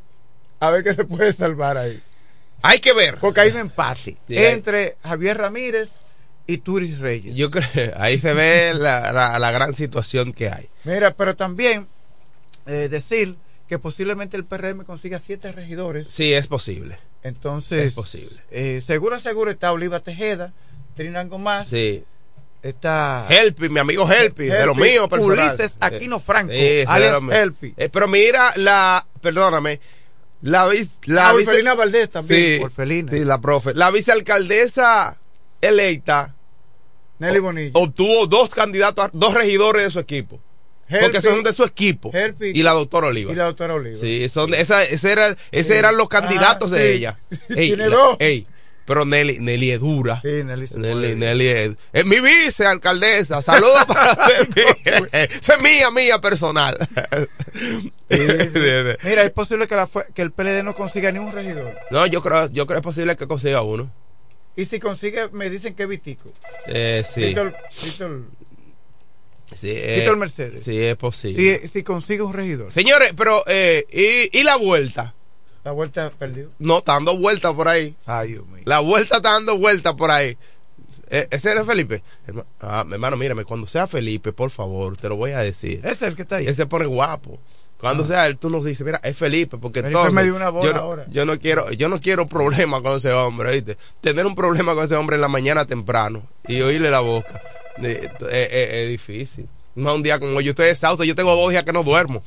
[0.59, 1.99] a ver qué se puede salvar ahí.
[2.61, 3.17] Hay que ver.
[3.19, 5.89] Porque hay un empate Sí, hay- entre Javier Ramírez
[6.47, 7.35] y Turis Reyes.
[7.35, 7.65] Yo creo
[7.97, 10.69] ahí se ve la, la- la gran situación que hay.
[10.83, 11.87] Mira, pero también
[12.65, 13.35] eh, decir
[13.67, 16.07] que posiblemente el PRM consiga siete regidores.
[16.09, 16.97] Sí, es posible.
[17.23, 18.41] Entonces, Es posible.
[18.51, 20.53] eh, seguro, seguro está Oliva Tejeda,
[20.95, 22.03] Trinango Más, Sí.
[22.61, 25.49] está Helpi, mi amigo Helpi, de lo Helpi, mío personal.
[25.55, 27.31] Ulises Aquino Franco, Sí, mío.
[27.31, 27.73] Helpi.
[27.77, 29.79] Eh, pero mira, la, perdóname,
[30.45, 33.11] la, vice- la Ah, vice- Orfelina Valdés también, Sí, Orfelina.
[33.11, 33.73] sí, la profe.
[33.73, 35.17] La vicealcaldesa
[35.61, 36.35] electa
[37.19, 37.71] Nelly Bonilla.
[37.73, 40.39] obtuvo dos candidatos, a- dos regidores de su equipo.
[41.01, 42.11] porque son de su equipo.
[42.39, 43.31] Y la doctora Oliva.
[43.31, 43.97] y la doctora Oliva.
[43.99, 45.79] Sí, son de, esa, ese era, ese Sí.
[45.79, 46.97] eran los candidatos Ah, de sí.
[46.97, 47.17] ella.
[47.47, 48.17] Tiene la- dos.
[48.19, 48.45] ey,
[48.85, 50.21] pero Nelly, Nelly es dura.
[50.21, 51.15] Sí, Nelly se Nelly, puede.
[51.15, 53.41] Nelly es, es mi vicealcaldesa.
[53.41, 54.11] Saludos para
[55.11, 56.77] Esa es mía, mía personal.
[59.03, 61.75] Mira, es posible que, la que el PLD no consiga ni un regidor.
[61.91, 63.91] no, yo creo, yo creo que es posible que consiga uno.
[64.55, 66.29] Y si consigue, me dicen que es Vitico.
[66.67, 67.21] Eh, sí.
[67.21, 68.23] Víctor, Víctor-
[69.53, 70.63] Sí, eh, Víctor Mercedes.
[70.63, 71.59] Sí, es posible.
[71.59, 72.71] si, si consigue un regidor.
[72.71, 73.85] Señores, pero, eh,
[74.31, 75.13] ¿y, y la vuelta?
[75.63, 76.51] La vuelta perdió.
[76.59, 77.95] No, está dando vueltas por ahí.
[78.05, 78.63] Ay, Dios mío.
[78.65, 80.37] La vuelta está dando vueltas por ahí.
[81.09, 82.01] Eh, ¿Ese era Felipe?
[82.59, 85.79] Ah, mi hermano, mírame, cuando sea Felipe, por favor, te lo voy a decir.
[85.83, 86.47] Ese es el que está ahí.
[86.47, 87.39] Él se pone guapo.
[87.79, 90.49] Cuando sea él, tú nos dices, mira, es Felipe, porque Felipe entonces me dio una
[90.49, 91.05] bola yo, no, ahora.
[91.09, 93.77] yo no quiero, yo no quiero problema con ese hombre, ¿viste?
[94.01, 97.41] Tener un problema con ese hombre en la mañana temprano y oírle la boca
[97.81, 99.47] eh, eh, eh, es difícil.
[99.75, 102.23] Más un día como hoy, yo estoy exhausto, yo tengo dos días que no duermo.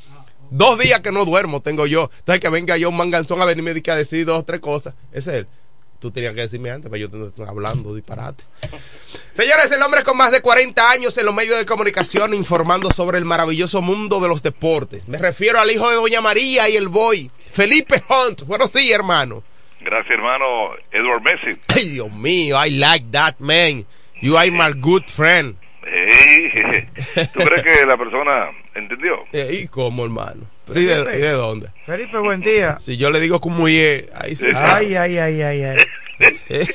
[0.50, 2.10] Dos días que no duermo tengo yo.
[2.18, 4.94] Entonces que venga yo un manganzón a venirme a decir dos o tres cosas.
[5.12, 5.46] Ese es él.
[5.98, 8.44] Tú tenías que decirme antes, pero yo te estoy hablando disparate.
[9.32, 13.18] Señores, el hombre con más de 40 años en los medios de comunicación informando sobre
[13.18, 15.08] el maravilloso mundo de los deportes.
[15.08, 18.42] Me refiero al hijo de Doña María y el boy, Felipe Hunt.
[18.42, 19.42] Buenos días, hermano.
[19.80, 21.58] Gracias, hermano Edward Messi.
[21.74, 23.84] Ay, Dios mío, I like that man.
[24.20, 25.56] You are my good friend.
[27.32, 29.24] ¿Tú crees que la persona entendió?
[29.32, 30.42] ¿Y cómo, hermano?
[30.68, 31.68] ¿Pero ¿Y de, y de dónde?
[31.86, 32.78] Felipe, buen día.
[32.78, 35.76] Si yo le digo como es, ahí se Ay, ay, ay, ay, ay.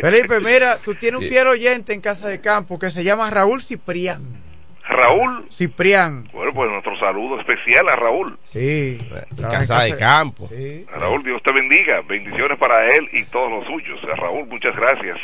[0.00, 3.62] Felipe, mira, tú tienes un fiel oyente en Casa de Campo que se llama Raúl
[3.62, 4.44] Ciprián.
[4.86, 6.28] Raúl, Ciprián.
[6.32, 8.38] bueno, pues nuestro saludo especial a Raúl.
[8.44, 8.98] Sí.
[9.40, 10.46] Casa de Campo.
[10.48, 10.84] Sí.
[10.92, 12.02] A Raúl, Dios te bendiga.
[12.02, 13.98] Bendiciones para él y todos los suyos.
[14.12, 15.18] A Raúl, muchas gracias.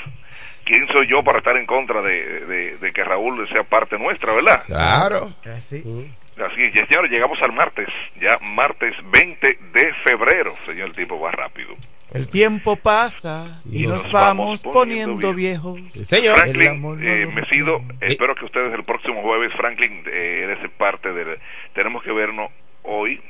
[0.70, 4.32] ¿Quién soy yo para estar en contra de, de- de que Raúl sea parte nuestra,
[4.32, 4.62] verdad?
[4.66, 5.28] Claro.
[5.44, 5.78] Así.
[6.38, 7.88] Así es, ya, señores, llegamos al martes,
[8.20, 11.74] ya martes 20 de febrero, señor, el tiempo va rápido.
[12.14, 15.78] El tiempo pasa y nos, vamos poniendo viejos.
[16.06, 16.38] señor.
[16.38, 18.06] Franklin, no eh, Mesido, define.
[18.12, 21.38] espero que ustedes el próximo jueves, Franklin, eh, eres parte del...
[21.74, 22.50] Tenemos que vernos
[22.84, 23.20] hoy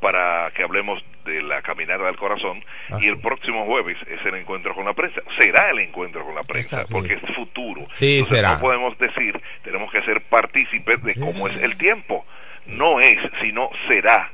[0.00, 4.34] para que hablemos de la caminata del corazón Ah, y el próximo jueves es el
[4.34, 5.20] encuentro con la prensa.
[5.38, 6.92] Será el encuentro con la prensa Exacto.
[6.94, 7.86] porque es futuro.
[7.92, 8.54] Sí, Entonces será.
[8.54, 12.24] no podemos decir, tenemos que ser partícipes de cómo es el tiempo.
[12.66, 14.30] No es, sino será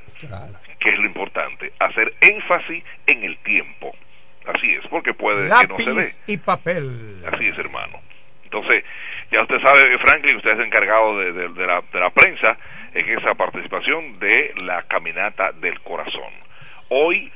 [0.78, 3.94] que es lo importante, hacer énfasis en el tiempo.
[4.46, 6.08] Así es, porque puede que no se dé.
[6.26, 7.22] Y papel.
[7.30, 7.98] Así es, hermano.
[8.44, 8.82] Entonces,
[9.30, 12.56] ya usted sabe, Franklin, usted es encargado de, de- de la, de la prensa
[12.94, 16.32] en esa participación de la caminata del corazón.
[16.90, 17.32] Hoy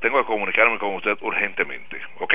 [0.00, 2.34] tengo que comunicarme con usted urgentemente, ¿ok?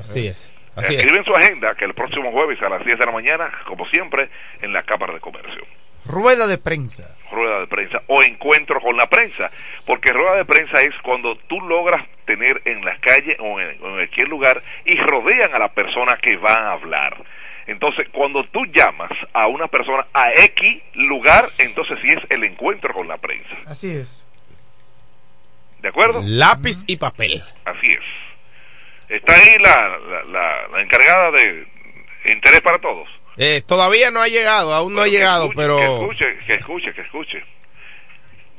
[0.00, 0.52] Así es.
[0.76, 1.00] Así es.
[1.00, 3.86] Escribe en su agenda que el próximo jueves a las 10 de la mañana, como
[3.86, 4.28] siempre,
[4.60, 5.64] en la Cámara de Comercio.
[6.04, 7.16] Rueda de prensa.
[7.30, 9.50] rueda de prensa o encuentro con la prensa,
[9.86, 13.88] porque rueda de prensa es cuando tú logras tener en la calle o en, o
[13.88, 17.16] en cualquier lugar y rodean a la persona que va a hablar.
[17.66, 22.94] Entonces, cuando tú llamas a una persona a X lugar, entonces sí es el encuentro
[22.94, 23.54] con la prensa.
[23.66, 24.24] Así es.
[25.80, 26.20] ¿De acuerdo?
[26.24, 27.42] Lápiz y papel.
[27.64, 28.04] Así es.
[29.08, 31.66] Está ahí la, la, la, la encargada de
[32.32, 33.08] interés para todos.
[33.36, 35.76] Eh, todavía no ha llegado, aún no ha llegado, escuche, pero...
[35.76, 37.44] Que escuche, que escuche, que escuche.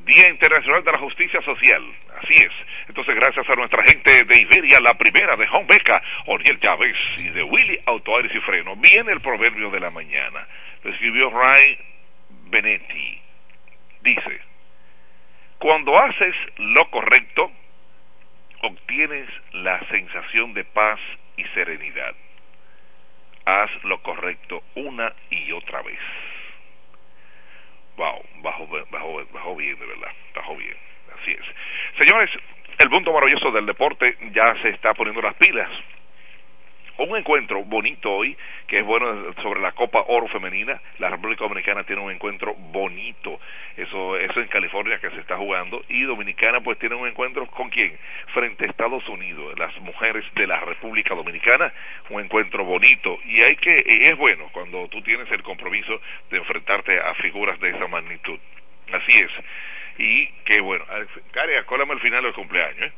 [0.06, 1.84] Día Internacional de la Justicia Social.
[2.18, 2.52] Así es.
[2.88, 7.30] Entonces, gracias a nuestra gente de Iberia, la primera de Juan Beca, Oriel Chávez y
[7.30, 10.48] de Willy Autoaires y Freno, viene el proverbio de la mañana.
[10.84, 11.78] Lo escribió Ray
[12.50, 13.22] Benetti.
[14.02, 14.42] Dice,
[15.60, 17.52] cuando haces lo correcto,
[18.64, 21.00] obtienes la sensación de paz
[21.38, 22.16] y serenidad.
[23.46, 26.00] Haz lo correcto una y otra vez.
[27.98, 30.78] Wow, bajó, bajó, bajó bien, de verdad, bajó bien.
[31.20, 31.46] Así es.
[31.98, 32.30] Señores,
[32.78, 35.70] el mundo maravilloso del deporte ya se está poniendo las pilas.
[37.00, 38.36] Un encuentro bonito hoy,
[38.68, 40.82] que es bueno sobre la Copa Oro Femenina.
[40.98, 43.40] La República Dominicana tiene un encuentro bonito.
[43.78, 45.82] Eso, eso en California que se está jugando.
[45.88, 47.98] Y Dominicana pues tiene un encuentro con quién?
[48.34, 49.58] Frente a Estados Unidos.
[49.58, 51.72] Las mujeres de la República Dominicana.
[52.10, 53.18] Un encuentro bonito.
[53.24, 57.58] Y hay que, y es bueno cuando tú tienes el compromiso de enfrentarte a figuras
[57.62, 58.40] de esa magnitud.
[58.92, 59.32] Así es.
[60.00, 60.84] Y que bueno,
[61.32, 62.94] Cari, acólame al final del cumpleaños, ¿eh?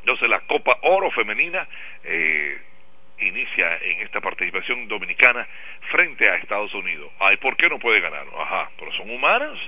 [0.00, 1.66] Entonces la Copa Oro Femenina
[2.02, 2.60] eh,
[3.26, 5.46] inicia en esta participación dominicana
[5.90, 7.10] frente a Estados Unidos.
[7.18, 8.26] Ay, ¿por qué no puede ganar?
[8.38, 9.58] Ajá, pero son humanas.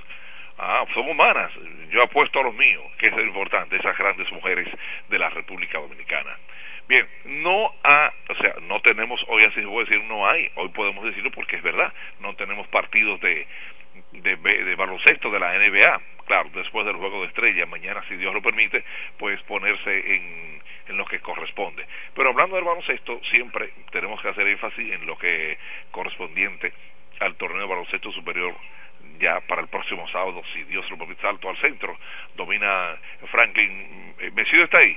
[0.59, 1.51] Ah, son humanas.
[1.91, 4.69] Yo apuesto a los míos, que es lo importante, esas grandes mujeres
[5.09, 6.37] de la República Dominicana.
[6.87, 10.69] Bien, no ha, o sea, no tenemos, hoy así se puede decir, no hay, hoy
[10.69, 13.47] podemos decirlo porque es verdad, no tenemos partidos de,
[14.13, 16.01] de, de baloncesto de la NBA.
[16.27, 18.85] Claro, después del juego de estrella, mañana, si Dios lo permite,
[19.19, 21.87] pues ponerse en, en lo que corresponde.
[22.15, 25.59] Pero hablando del baloncesto, siempre tenemos que hacer énfasis en lo que
[25.91, 26.73] correspondiente
[27.21, 28.55] al torneo de baloncesto superior
[29.21, 31.97] ya para el próximo sábado, si Dios lo permite, salto al centro,
[32.37, 32.99] domina
[33.31, 34.15] Franklin.
[34.35, 34.97] ¿Mesido está ahí?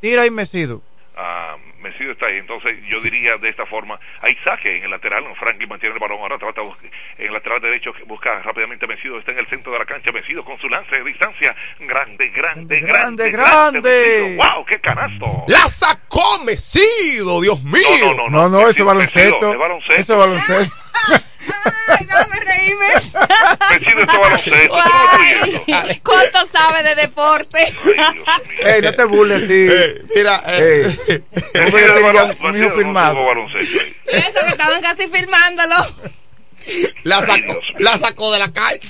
[0.00, 0.82] Tira y Mesido.
[1.18, 5.24] Ah, Mesido está ahí, entonces yo diría de esta forma, hay saque en el lateral,
[5.38, 9.38] Franklin mantiene el balón, ahora trata en el lateral derecho, busca rápidamente Mesido, está en
[9.38, 13.30] el centro de la cancha, Mesido con su lance de distancia, grande, grande, grande, grande,
[13.30, 14.36] grande.
[14.36, 15.44] wow, qué canasto.
[15.48, 17.80] La sacó Mesido, Dios mío.
[18.02, 19.52] No, no, No, no, ese Mesido, baloncesto.
[19.52, 20.00] es baloncesto.
[20.02, 20.74] Ese baloncesto.
[21.88, 22.86] Ay, déjame reírme.
[26.02, 27.72] ¿Cuánto sabe de deporte?
[28.64, 29.68] Ey, no te burles, sí.
[30.14, 30.82] mira, Ey,
[31.64, 33.18] hombre, yo tenía un hijo firmado.
[33.58, 33.96] ahí.
[34.06, 35.74] Eso que estaban casi filmándolo.
[37.04, 38.88] La sacó, la sacó de la cancha.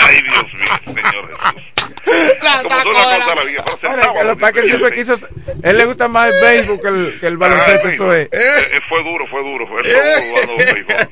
[0.00, 1.62] Ay, Dios mío, Señor Jesús.
[2.42, 4.34] La Como sacó tú la de la cosa, la vida, pero Ahora, sentado, que lo
[4.36, 5.28] que pasa es que él siempre quiso.
[5.62, 8.26] Él le gusta más el béisbol que el, que el baloncesto, eso es.
[8.26, 9.66] Eh, eh, fue duro, fue duro.
[9.66, 11.08] Fue jugando béisbol.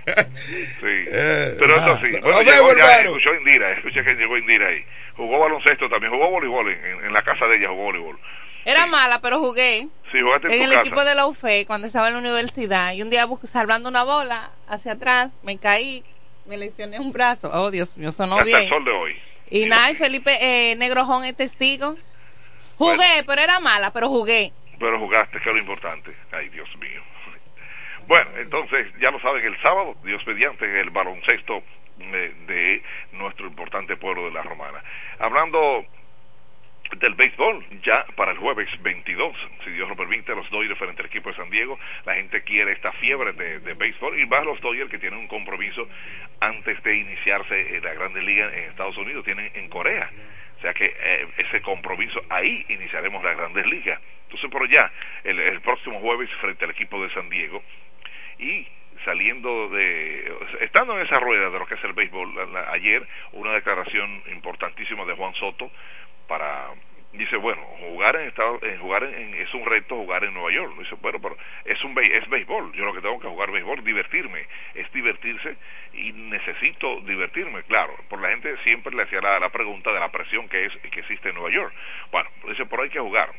[0.80, 1.11] Sí.
[1.59, 2.09] Pero eso sí.
[2.22, 3.11] Bueno, Ah, llegó, béisbol, ya, bueno.
[3.11, 4.84] escuchó Indira, escuché que llegó Indira ahí.
[5.16, 8.18] Jugó baloncesto también, jugó voleibol en, en- en la casa de ella, jugó voleibol.
[8.64, 10.80] Era mala, pero jugué Sí, jugaste en, en tu el casa.
[10.82, 12.92] equipo de la UFE cuando estaba en la universidad.
[12.92, 16.05] Y un día salvando una bola hacia atrás, me caí,
[16.47, 17.51] me lesioné un brazo.
[17.53, 18.68] Oh, Dios mío, sonó Hasta el bien.
[18.68, 19.16] sol de hoy.
[19.51, 21.97] Y nada, Felipe eh, Negrojón es testigo.
[22.76, 24.53] Jugué, pero era mala, pero jugué.
[24.78, 26.14] Pero jugaste, que es lo importante.
[26.32, 27.03] Ay, Dios mío.
[28.09, 31.64] Bueno, entonces, ya lo saben, el sábado, Dios mediante, el baloncesto
[31.97, 34.80] de, de nuestro importante pueblo de la Romana.
[35.18, 35.84] Hablando
[36.99, 41.07] del béisbol, ya para el jueves 22, si Dios lo permite, los Dodgers frente al
[41.09, 44.61] equipo de San Diego, la gente quiere esta fiebre de, de béisbol y más los
[44.61, 45.89] Dodgers que tienen un compromiso
[46.41, 50.11] antes de iniciarse la Grande Liga en Estados Unidos, tienen en Corea.
[50.59, 54.01] O sea que eh, ese compromiso, ahí iniciaremos las Grandes Ligas.
[54.24, 54.91] Entonces, por ya,
[55.24, 57.62] el, el próximo jueves frente al equipo de San Diego
[58.39, 58.66] y
[59.05, 60.32] saliendo de
[60.62, 64.22] estando en esa rueda de lo que es el béisbol la- la- ayer una declaración
[64.32, 65.70] importantísima de Juan Soto
[66.28, 66.70] para
[67.12, 70.74] dice bueno jugar en Estados en jugar en, es un reto jugar en Nueva York.
[70.78, 72.72] Dice bueno pero es un es béisbol.
[72.74, 75.56] Yo lo que tengo que jugar béisbol divertirme es divertirse
[75.94, 77.94] y necesito divertirme claro.
[78.08, 81.00] Por la gente siempre le hacía la, la pregunta de la presión que es que
[81.00, 81.72] existe en Nueva York.
[82.12, 83.30] Bueno dice pero hay que jugar.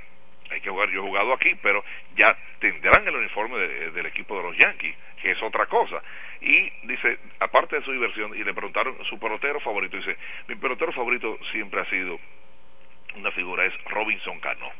[0.49, 1.83] Hay que jugar, yo he jugado aquí, pero
[2.15, 6.01] ya tendrán el uniforme de- del equipo de los Yankees, que es otra cosa.
[6.39, 10.15] Y dice, aparte de su diversión, y le preguntaron su pelotero favorito, dice,
[10.47, 12.17] mi pelotero favorito siempre ha sido
[13.17, 14.71] una figura, es Robinson Cano.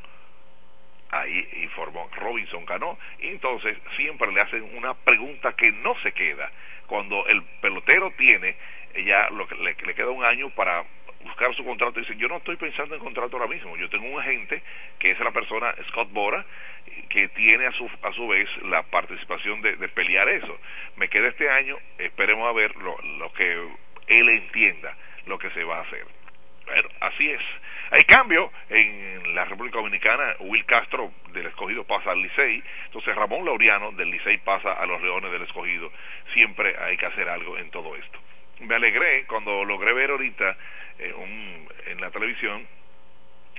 [1.09, 6.51] Ahí informó Robinson Cano, y entonces siempre le hacen una pregunta que no se queda.
[6.85, 8.55] Cuando el pelotero tiene,
[8.93, 10.83] eh, ya lo que le, queda un año para
[11.23, 14.19] buscar su contrato dicen, yo no estoy pensando en contrato ahora mismo, yo tengo un
[14.19, 14.61] agente
[14.99, 16.45] que es la persona Scott Bora,
[17.09, 20.57] que tiene a su, a su vez la participación de, de pelear eso.
[20.95, 23.67] Me queda este año, esperemos a ver lo, lo que
[24.07, 26.05] él entienda lo que se va a hacer.
[26.65, 27.41] Bueno, así es.
[27.89, 30.35] Hay cambio en la República Dominicana.
[30.39, 32.61] Will Castro del Escogido pasa al Licey.
[32.85, 35.91] Entonces Ramón Laureano del Licey pasa a los Leones del Escogido.
[36.33, 38.19] Siempre hay que hacer algo en todo esto.
[38.59, 40.57] Me alegré cuando logré ver ahorita
[40.99, 42.67] eh, un, en la televisión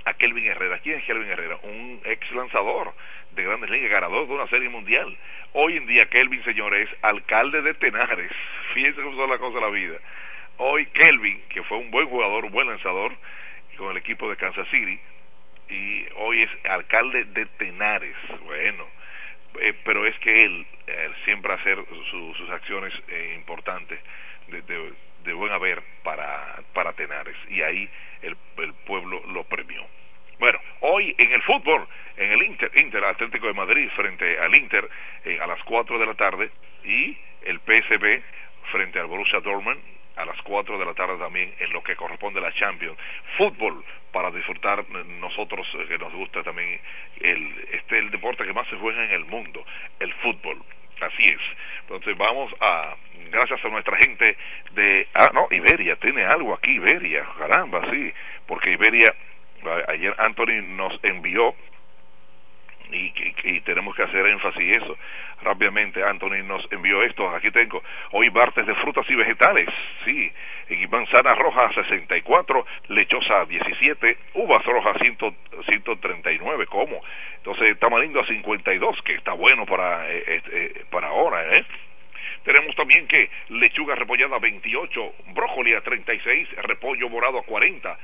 [0.05, 0.79] a Kelvin Herrera.
[0.81, 1.57] ¿Quién es Kelvin Herrera?
[1.63, 2.93] Un ex lanzador
[3.33, 5.17] de grandes ligas, ganador de una serie mundial.
[5.55, 8.33] Hoy en día Kelvin, señores, es alcalde de Tenares.
[8.75, 9.99] Fíjense cómo son las cosas de la vida.
[10.59, 13.13] Hoy Kelvin, que fue un buen jugador, un buen lanzador,
[13.79, 15.01] con el equipo de Kansas City,
[15.71, 18.17] y hoy es alcalde de Tenares.
[18.45, 18.85] Bueno,
[19.61, 20.67] eh, pero es que él,
[21.25, 21.79] siempre hacer
[22.11, 24.01] sus acciones eh, importantes
[24.49, 24.63] de,
[25.25, 27.89] de, buen haber para, para Tenares, y ahí
[28.23, 29.87] el, el pueblo lo premió.
[30.39, 34.89] Bueno, hoy en el fútbol, en el Inter, Inter Atlético de Madrid frente al Inter
[35.25, 36.51] eh, a las 4 de la tarde
[36.85, 38.23] y el PSB
[38.71, 42.41] frente al Borussia Dortmund a las 4 de la tarde también en lo que corresponde
[42.41, 42.99] a la Champions.
[43.37, 44.89] Fútbol para disfrutar
[45.21, 46.81] nosotros eh, que nos gusta también
[47.21, 49.65] el este el deporte que más se juega en el mundo,
[50.01, 50.59] el fútbol.
[51.01, 51.41] Así es.
[51.83, 52.97] Entonces vamos a
[53.31, 54.37] gracias a nuestra gente
[54.73, 58.13] de ah no, Iberia tiene algo aquí Iberia, caramba, sí,
[58.47, 59.15] porque Iberia
[59.89, 61.55] ayer Anthony nos envió
[62.93, 63.13] y,
[63.45, 64.97] y, tenemos que hacer énfasis en eso.
[65.43, 67.83] Rápidamente Anthony nos envió esto, aquí tengo,
[68.13, 69.67] hoy martes de frutas y vegetales,
[70.05, 70.33] sí,
[70.91, 77.01] manzana roja 64, lechosa 17, uvas rojas 139, ¿cómo?
[77.37, 81.65] Entonces tamarindo a 52, que está bueno para, eh, eh, para ahora, ¿eh?
[82.45, 87.99] Tenemos también que lechuga repollada a 28, brócoli a 36, repollo morado a 40,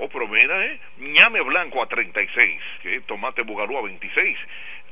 [0.00, 0.78] Oh, pero ¿eh?
[0.98, 3.00] ñame blanco a 36, ¿qué?
[3.02, 4.38] tomate bugalú a 26,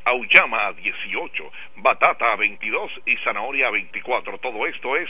[0.05, 4.39] auyama a 18, batata a 22 y zanahoria a 24.
[4.39, 5.09] Todo esto es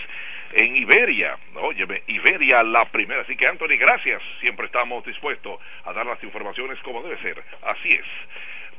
[0.52, 1.36] en Iberia.
[1.54, 3.22] Óyeme, Iberia la primera.
[3.22, 4.22] Así que, Anthony, gracias.
[4.40, 7.42] Siempre estamos dispuestos a dar las informaciones como debe ser.
[7.62, 8.06] Así es.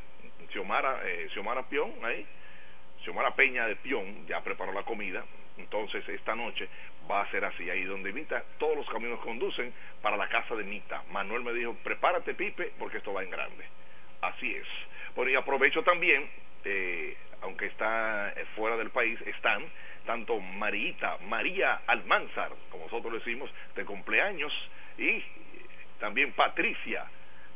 [0.50, 2.26] Xiomara, eh, Xiomara Pion ahí,
[3.04, 5.24] Xiomara Peña de Pion ya preparó la comida.
[5.58, 6.68] Entonces esta noche
[7.10, 10.64] va a ser así, ahí donde Mita, todos los caminos conducen para la casa de
[10.64, 11.02] Mita.
[11.10, 13.64] Manuel me dijo, prepárate Pipe, porque esto va en grande.
[14.22, 14.66] Así es.
[15.14, 16.28] Bueno, y aprovecho también,
[16.64, 19.64] eh, aunque está eh, fuera del país, están
[20.06, 24.52] tanto Marita, María Almanzar, como nosotros decimos, de cumpleaños,
[24.98, 25.22] y
[25.98, 27.04] también Patricia,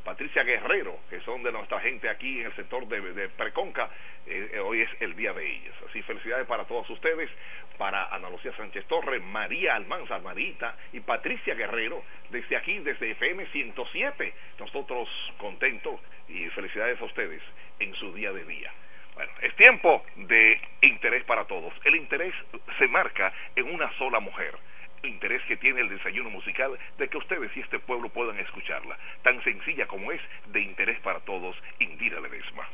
[0.05, 3.89] Patricia Guerrero, que son de nuestra gente aquí en el sector de, Preconca,
[4.27, 5.75] eh, hoy es el día de ellas.
[5.89, 7.31] Así felicidades para todos ustedes,
[7.79, 13.47] para Ana Lucía Sánchez Torres, María Almanzar, Marita y Patricia Guerrero, desde aquí, desde FM
[13.47, 14.35] 107.
[14.59, 15.09] Nosotros
[15.39, 17.43] contentos y felicidades a ustedes
[17.79, 18.72] en su día de día.
[19.14, 21.72] Bueno, es tiempo de interés para todos.
[21.85, 22.35] El interés
[22.79, 24.55] se marca en una sola mujer.
[25.05, 28.99] Interés que tiene el desayuno musical de que ustedes y este pueblo puedan escucharla.
[29.22, 32.66] Tan sencilla como es de interés para todos, Indira Ledesma.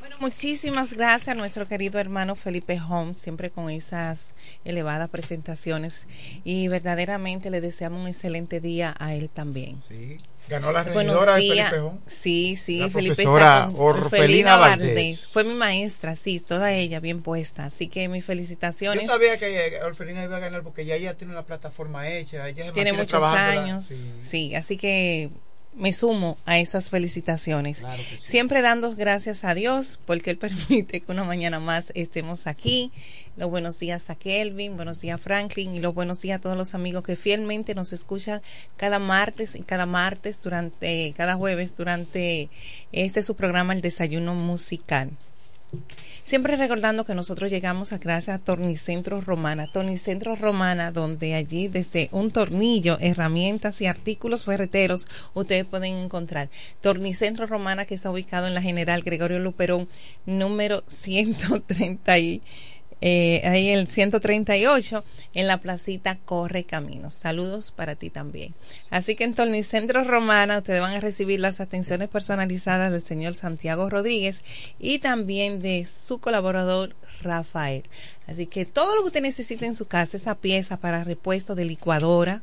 [0.00, 4.28] Bueno, muchísimas gracias a nuestro querido hermano Felipe Holmes, siempre con esas
[4.64, 6.06] elevadas presentaciones.
[6.44, 9.80] Y verdaderamente le deseamos un excelente día a él también.
[9.82, 10.18] Sí.
[10.48, 15.26] Ganó la regidora de Felipe Sí, sí, Felipe está con Orfelina Valdés.
[15.26, 17.64] Fue mi maestra, sí, toda ella bien puesta.
[17.64, 19.02] Así que mis felicitaciones.
[19.02, 22.48] Yo sabía que Orfelina iba a ganar porque ya ella tiene una plataforma hecha.
[22.48, 23.90] Ella tiene muchos años.
[24.22, 24.54] Sí.
[24.54, 25.30] así que
[25.76, 27.82] me sumo a esas felicitaciones.
[28.22, 32.90] Siempre dando gracias a Dios porque Él permite que una mañana más estemos aquí.
[33.36, 36.56] Los buenos días a Kelvin, buenos días a Franklin y los buenos días a todos
[36.56, 38.40] los amigos que fielmente nos escuchan
[38.78, 42.48] cada martes y cada martes durante, cada jueves durante
[42.92, 45.10] este su programa El Desayuno Musical.
[46.24, 49.70] Siempre recordando que nosotros llegamos a gracias a Tornicentro Romana.
[49.72, 56.48] Tornicentro Romana, donde allí desde un tornillo, herramientas y artículos ferreteros ustedes pueden encontrar.
[56.80, 59.88] Tornicentro Romana que está ubicado en la General Gregorio Luperón,
[60.24, 62.16] número 130
[63.00, 67.14] eh, ahí el 138 en la placita Corre Caminos.
[67.14, 68.54] Saludos para ti también.
[68.90, 73.90] Así que en Tornicentro Romana ustedes van a recibir las atenciones personalizadas del señor Santiago
[73.90, 74.42] Rodríguez
[74.78, 77.84] y también de su colaborador Rafael.
[78.26, 81.64] Así que todo lo que usted necesite en su casa, esa pieza para repuesto de
[81.64, 82.42] licuadora,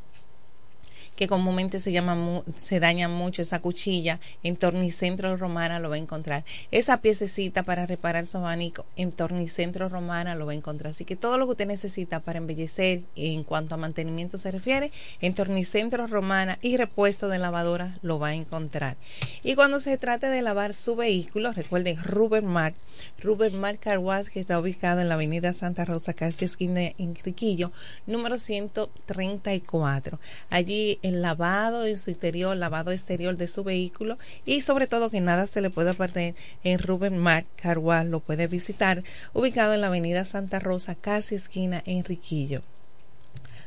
[1.16, 6.00] que comúnmente se llama se daña mucho esa cuchilla, en Tornicentro Romana lo va a
[6.00, 6.44] encontrar.
[6.72, 10.92] Esa piececita para reparar su abanico, en Tornicentro Romana lo va a encontrar.
[10.92, 14.92] Así que todo lo que usted necesita para embellecer en cuanto a mantenimiento se refiere,
[15.22, 18.98] en Tornicentro Romana y repuesto de lavadora lo va a encontrar.
[19.44, 22.76] Y cuando se trate de lavar su vehículo, recuerden Ruben Mark,
[23.22, 27.72] Ruben Mark Carwas, que está ubicado en la avenida Santa Rosa, casi esquina en Riquillo,
[28.06, 30.20] número 134.
[30.50, 35.22] Allí el lavado en su interior, lavado exterior de su vehículo y sobre todo que
[35.22, 36.34] nada se le pueda perder
[36.64, 41.84] en Ruben Mark Carwal lo puede visitar, ubicado en la avenida Santa Rosa, casi esquina
[41.86, 42.64] en Riquillo.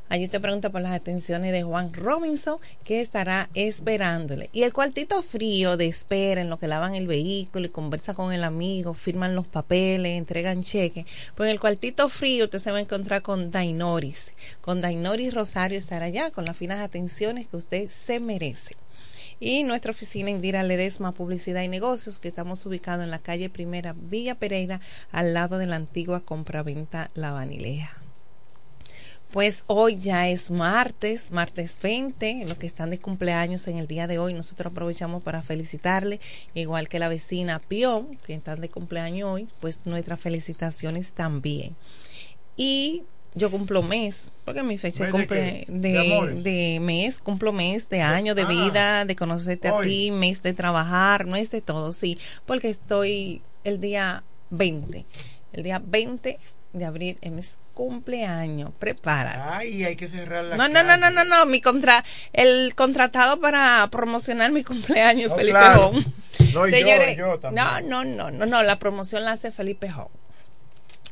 [0.09, 4.51] Allí te pregunta por las atenciones de Juan Robinson, que estará esperándole.
[4.53, 8.33] Y el cuartito frío de espera en lo que lavan el vehículo y conversa con
[8.33, 11.07] el amigo, firman los papeles, entregan cheques.
[11.35, 14.33] Pues en el cuartito frío usted se va a encontrar con Dainoris.
[14.61, 18.77] Con Dainoris Rosario estará allá con las finas atenciones que usted se merece
[19.41, 23.95] y nuestra oficina Indira Ledesma Publicidad y Negocios, que estamos ubicados en la calle Primera
[23.95, 24.81] Villa Pereira,
[25.13, 28.06] al lado de la antigua compraventa La Vanilea.
[29.33, 34.07] Pues hoy ya es martes, martes 20, los que están de cumpleaños en el día
[34.07, 36.21] de hoy, nosotros aprovechamos para felicitarle,
[36.55, 41.77] igual que la vecina Pío, que están de cumpleaños hoy, pues nuestras felicitaciones también.
[42.57, 43.03] Y
[43.35, 48.49] yo cumplo mes, porque mi fecha de, de, mes, cumplo mes de año de ah.
[48.49, 52.17] vida, de conocerte a ti, mes de trabajar, mes de todo, sí,
[52.47, 55.05] porque estoy el día 20,
[55.53, 56.39] el día 20
[56.73, 58.73] de abril mes cumpleaños.
[58.79, 59.59] Prepara.
[59.59, 62.03] Ay, hay que cerrar la No, no, no, no, no, no, mi contra
[62.33, 66.05] el contratado para promocionar mi cumpleaños Felipe Home.
[66.55, 70.26] No, Señores, yo, no, no, no, no, no, la promoción la hace Felipe Home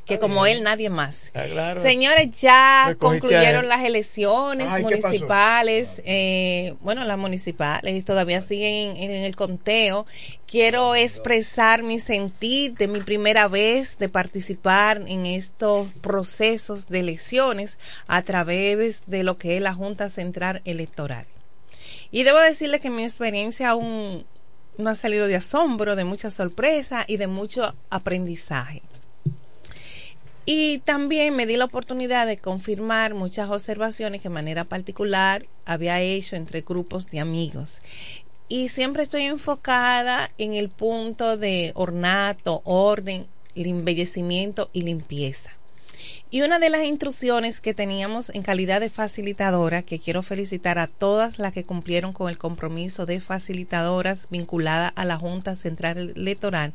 [0.06, 1.32] que como él nadie más.
[1.34, 9.34] Ah, Señores, ya concluyeron las elecciones municipales, eh, bueno, las municipales todavía siguen en, el
[9.34, 10.06] conteo.
[10.46, 17.78] Quiero expresar mi sentir de mi primera vez de participar en estos procesos de elecciones
[18.06, 21.26] a través de lo que es la Junta Central Electoral.
[22.10, 24.24] Y debo decirle que mi experiencia aún
[24.76, 28.82] no ha salido de asombro, de mucha sorpresa y de mucho aprendizaje.
[30.46, 36.00] Y también me di la oportunidad de confirmar muchas observaciones que de manera particular había
[36.00, 37.80] hecho entre grupos de amigos.
[38.48, 45.50] Y siempre estoy enfocada en el punto de ornato, orden, el embellecimiento y limpieza.
[46.30, 50.88] Y una de las instrucciones que teníamos en calidad de facilitadora, que quiero felicitar a
[50.88, 56.74] todas las que cumplieron con el compromiso de facilitadoras vinculada a la Junta Central Electoral,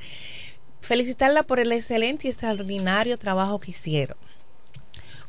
[0.82, 4.18] felicitarla por el excelente y extraordinario trabajo que hicieron.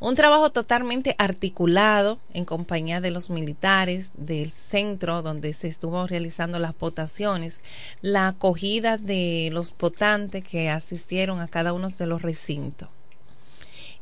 [0.01, 6.59] Un trabajo totalmente articulado en compañía de los militares del centro donde se estuvo realizando
[6.59, 7.61] las votaciones,
[8.01, 12.88] la acogida de los votantes que asistieron a cada uno de los recintos.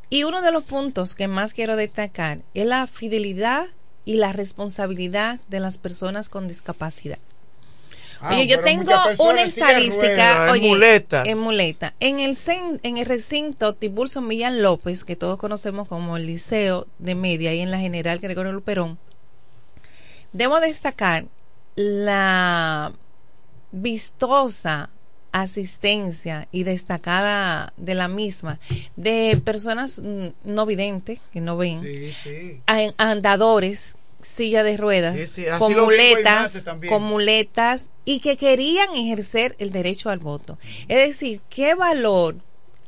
[0.09, 3.67] Y uno de los puntos que más quiero destacar es la fidelidad
[4.05, 7.19] y la responsabilidad de las personas con discapacidad.
[8.21, 10.67] Ah, oye, yo tengo una estadística, oye,
[11.25, 11.95] en muleta.
[12.01, 12.37] En el,
[12.83, 17.61] en el recinto Tiburcio Millán López, que todos conocemos como el Liceo de Media, y
[17.61, 18.99] en la General Gregorio Luperón,
[20.33, 21.27] debo destacar
[21.77, 22.93] la
[23.71, 24.91] vistosa
[25.31, 28.59] asistencia y destacada de la misma
[28.97, 31.83] de personas no videntes que no ven
[32.97, 35.17] andadores silla de ruedas,
[35.59, 40.59] con muletas, con muletas y que querían ejercer el derecho al voto.
[40.89, 42.37] Es decir, qué valor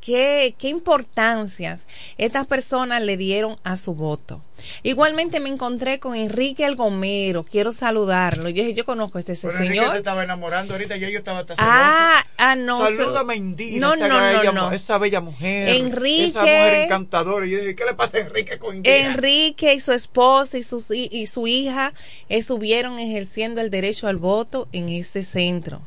[0.01, 1.85] qué, qué importancias
[2.17, 4.41] estas personas le dieron a su voto.
[4.83, 8.49] Igualmente me encontré con Enrique El Gomero, quiero saludarlo.
[8.49, 9.65] Yo dije, yo conozco a este Pero señor.
[9.75, 12.85] Enrique te estaba enamorando ahorita, ya yo estaba hasta Ah, ah, no.
[12.85, 14.71] Salúdame, Indira, No, esa, no, no, bella, no.
[14.71, 15.69] esa bella mujer.
[15.75, 17.45] Enrique- Esa mujer encantadora.
[17.47, 18.95] Yo dije, ¿qué le pasa a Enrique con Indira?
[18.97, 21.93] Enrique y su esposa y, sus y su hija
[22.29, 25.81] estuvieron ejerciendo el derecho al voto en este centro.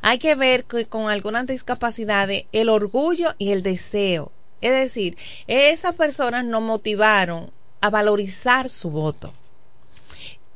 [0.00, 4.32] Hay que ver que con algunas discapacidades el orgullo y el deseo.
[4.60, 5.16] Es decir,
[5.46, 9.32] esas personas nos motivaron a valorizar su voto.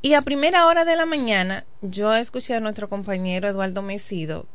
[0.01, 4.45] Y a primera hora de la mañana yo escuché a nuestro compañero Eduardo Mesido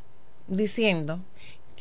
[0.46, 1.20] diciendo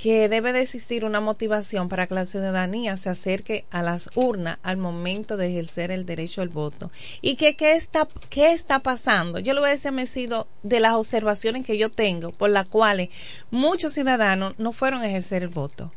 [0.01, 4.57] que debe de existir una motivación para que la ciudadanía se acerque a las urnas
[4.63, 6.89] al momento de ejercer el derecho al voto.
[7.21, 9.37] ¿Y que qué está, está pasando?
[9.37, 12.67] Yo le voy a decir a Mesido de las observaciones que yo tengo, por las
[12.67, 13.09] cuales
[13.51, 15.91] muchos ciudadanos no fueron a ejercer el voto.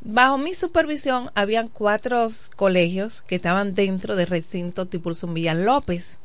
[0.00, 6.18] Bajo mi supervisión habían cuatro colegios que estaban dentro del recinto Tipulsum Villa López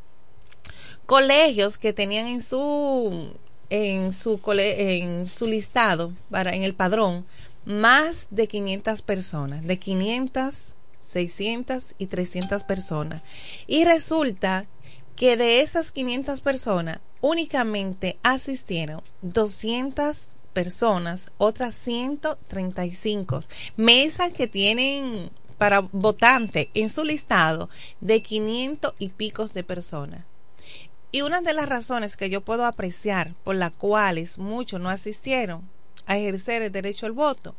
[1.05, 3.33] colegios que tenían en su
[3.69, 7.25] en su en su listado para en el padrón
[7.65, 13.21] más de 500 personas, de 500, 600 y 300 personas.
[13.67, 14.65] Y resulta
[15.15, 23.43] que de esas 500 personas únicamente asistieron 200 personas, otras 135
[23.77, 30.28] mesas que tienen para votantes en su listado de 500 y picos de personas.
[31.11, 35.67] Y una de las razones que yo puedo apreciar por las cuales muchos no asistieron
[36.05, 37.55] a ejercer el derecho al voto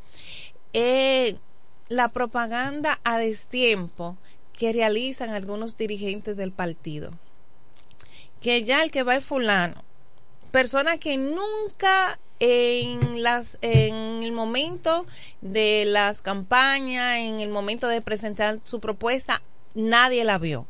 [0.73, 1.35] es
[1.89, 4.17] la propaganda a destiempo
[4.53, 7.11] que realizan algunos dirigentes del partido.
[8.41, 9.83] Que ya el que va es fulano,
[10.53, 15.07] personas que nunca en las en el momento
[15.41, 19.43] de las campañas, en el momento de presentar su propuesta,
[19.75, 20.67] nadie la vio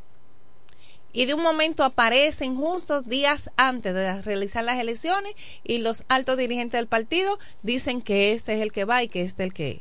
[1.13, 5.35] y de un momento aparecen justos días antes de realizar las elecciones
[5.65, 9.23] y los altos dirigentes del partido dicen que este es el que va y que
[9.23, 9.81] este es el que es.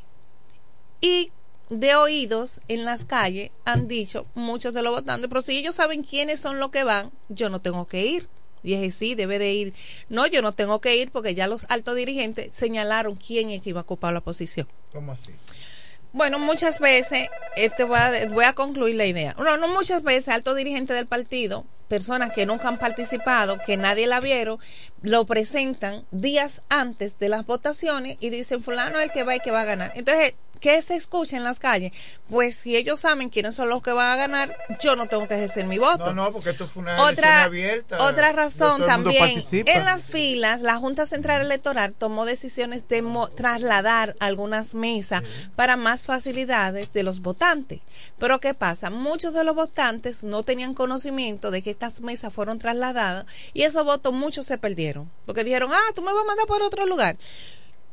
[1.02, 1.32] Y
[1.70, 6.04] de oídos en las calles han dicho muchos de los votantes, pero si ellos saben
[6.04, 8.28] quiénes son los que van, yo no tengo que ir.
[8.62, 9.74] Y dije, sí, debe de ir.
[10.10, 13.70] No, yo no tengo que ir porque ya los altos dirigentes señalaron quién es que
[13.70, 14.68] iba a ocupar la posición.
[14.92, 15.32] ¿Cómo así?
[16.12, 19.36] Bueno, muchas veces, este voy, a, voy a concluir la idea.
[19.38, 24.08] No, no muchas veces, altos dirigentes del partido, personas que nunca han participado, que nadie
[24.08, 24.60] la vieron,
[25.02, 29.40] lo presentan días antes de las votaciones y dicen, fulano es el que va y
[29.40, 29.92] que va a ganar.
[29.96, 31.94] Entonces, ¿qué se escucha en las calles?
[32.30, 35.36] Pues si ellos saben quiénes son los que van a ganar, yo no tengo que
[35.36, 36.08] ejercer mi voto.
[36.08, 38.04] No, no, porque esto fue una Otra, abierta.
[38.04, 43.02] otra razón también, en las filas, la Junta Central Electoral tomó decisiones de
[43.36, 45.24] trasladar algunas mesas
[45.56, 47.80] para más facilidades de los votantes.
[48.18, 48.90] Pero ¿qué pasa?
[48.90, 53.86] Muchos de los votantes no tenían conocimiento de que estas mesas fueron trasladadas y esos
[53.86, 55.10] votos muchos se perdieron.
[55.26, 57.16] Porque dijeron, ah, tú me vas a mandar por otro lugar.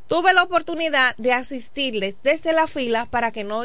[0.09, 3.62] Tuve la oportunidad de asistirles desde la fila para que no,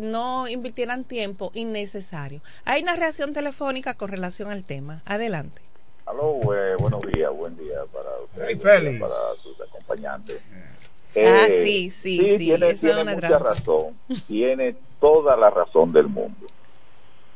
[0.00, 2.40] no invirtieran tiempo innecesario.
[2.64, 5.02] Hay una reacción telefónica con relación al tema.
[5.06, 5.60] Adelante.
[6.06, 10.40] Aló, eh, buenos días, buen día para ustedes, Hey, para sus acompañantes.
[11.16, 13.38] Ah, sí, sí, sí, tiene, tiene mucha trampa.
[13.50, 13.96] razón,
[14.26, 16.46] tiene toda la razón del mundo.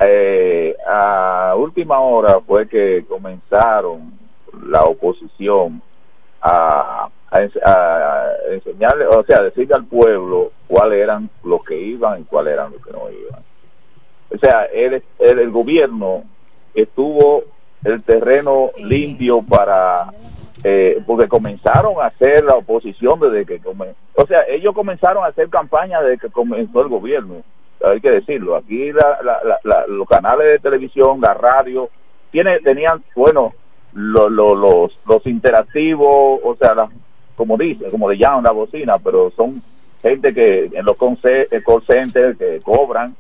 [0.00, 4.12] Eh, a última hora fue que comenzaron
[4.66, 5.82] la oposición
[6.40, 12.24] a, a a enseñarle, o sea, decirle al pueblo cuáles eran los que iban y
[12.24, 13.42] cuáles eran los que no iban.
[14.30, 16.24] O sea, el, el, el gobierno
[16.74, 17.44] estuvo
[17.84, 20.10] el terreno limpio para
[20.64, 23.60] eh, porque comenzaron a hacer la oposición desde que
[24.14, 27.42] o sea ellos comenzaron a hacer campaña desde que comenzó el gobierno
[27.84, 31.88] hay que decirlo aquí la, la- la- los canales de televisión la radio
[32.30, 33.54] tiene tenían bueno
[33.94, 36.88] lo- lo- los los interactivos o sea la-
[37.36, 39.62] como dice como le llaman la bocina pero son
[40.02, 43.14] gente que en los eh, call centers que cobran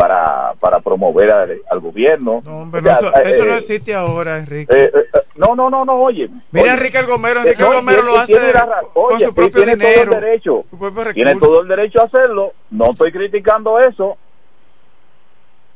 [0.00, 3.54] para para promover al, al gobierno No, hombre, O sea, no, eso, eso eh, no
[3.56, 4.72] existe ahora, Enrique.
[4.74, 6.30] eh, eh, no, no, no, no, oye.
[6.52, 9.14] Mira oye, Enrique el Gomero, Enrique no, el Gomero lo hace tiene la ra- con
[9.14, 10.64] oye, su propio tiene dinero, Todo el derecho,
[11.12, 12.52] tiene todo el derecho a hacerlo.
[12.70, 14.16] No estoy criticando eso.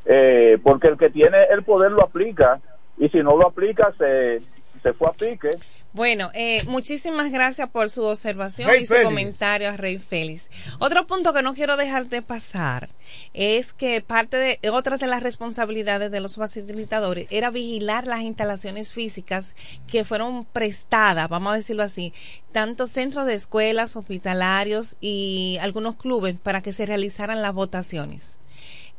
[0.06, 2.60] Eh, porque el que tiene el poder lo aplica.
[2.96, 4.38] Y si no lo aplica, se,
[4.82, 5.50] se fue a pique.
[5.94, 9.08] Bueno, eh, muchísimas gracias por su observación Rey y su Félix.
[9.08, 10.50] comentario a Rey Félix.
[10.80, 12.88] Otro punto que no quiero dejar de pasar
[13.32, 18.92] es que parte de otras de las responsabilidades de los facilitadores era vigilar las instalaciones
[18.92, 19.54] físicas
[19.86, 22.12] que fueron prestadas, vamos a decirlo así,
[22.50, 28.36] tanto centros de escuelas, hospitalarios y algunos clubes para que se realizaran las votaciones.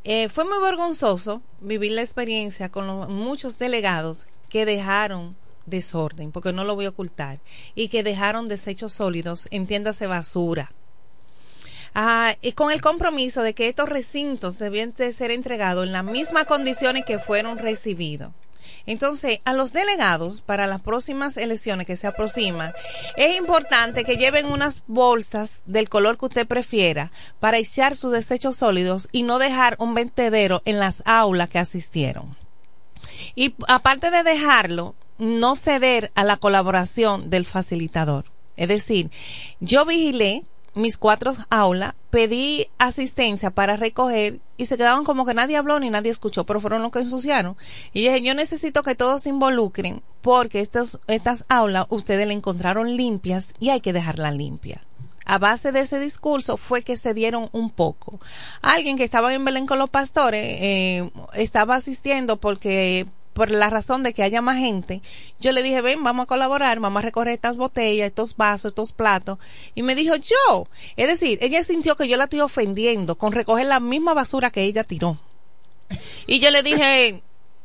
[0.05, 5.35] Eh, fue muy vergonzoso vivir la experiencia con los- muchos delegados que dejaron
[5.65, 7.39] desorden, porque no lo voy a ocultar,
[7.75, 10.71] y que dejaron desechos sólidos, entiéndase basura.
[11.93, 16.03] Ah, y con el compromiso de que estos recintos debían de ser entregados en las
[16.03, 18.31] mismas condiciones que fueron recibidos.
[18.85, 22.73] Entonces, a los delegados para las próximas elecciones que se aproximan,
[23.15, 28.57] es importante que lleven unas bolsas del color que usted prefiera para echar sus desechos
[28.57, 32.35] sólidos y no dejar un ventedero en las aulas que asistieron.
[33.35, 38.25] Y aparte de dejarlo, no ceder a la colaboración del facilitador.
[38.57, 39.11] Es decir,
[39.59, 40.43] yo vigilé
[40.75, 45.89] mis cuatro aulas, pedí asistencia para recoger y se quedaban como que nadie habló ni
[45.89, 47.55] nadie escuchó, pero fueron los que ensuciaron.
[47.93, 52.95] Y dije, yo necesito que todos se involucren porque estos, estas aulas ustedes la encontraron
[52.95, 54.81] limpias y hay que dejarlas limpias.
[55.25, 58.19] A base de ese discurso fue que se dieron un poco.
[58.61, 64.01] Alguien que estaba en Belén con los pastores eh, estaba asistiendo porque por la razón
[64.01, 65.01] de que haya más gente,
[65.41, 68.93] yo le dije, ven, vamos a colaborar, vamos a recorrer estas botellas, estos vasos, estos
[68.93, 69.39] platos.
[69.75, 70.67] Y me dijo, yo.
[70.95, 74.63] Es decir, ella sintió que yo la estoy ofendiendo con recoger la misma basura que
[74.63, 75.17] ella tiró.
[76.27, 77.21] Y yo le dije,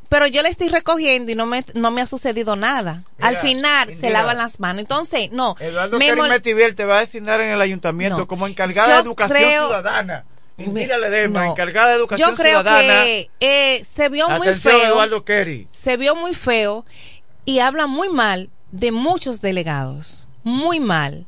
[0.08, 3.04] pero yo le estoy recogiendo y no me, no me ha sucedido nada.
[3.20, 4.80] Al Mira, final se lavan las manos.
[4.80, 5.54] Entonces, no.
[5.60, 8.26] Eduardo me mol- te va a designar en el ayuntamiento No.
[8.26, 10.24] como encargada Yo de educación creo- ciudadana.
[10.64, 11.50] Indira Ledesma, no.
[11.52, 13.04] encargada de educación Yo creo ciudadana.
[13.04, 14.82] que eh, se vio muy feo.
[14.92, 15.66] Eduardo Kerry.
[15.70, 16.84] se vio muy feo
[17.44, 21.26] y habla muy mal de muchos delegados, muy mal.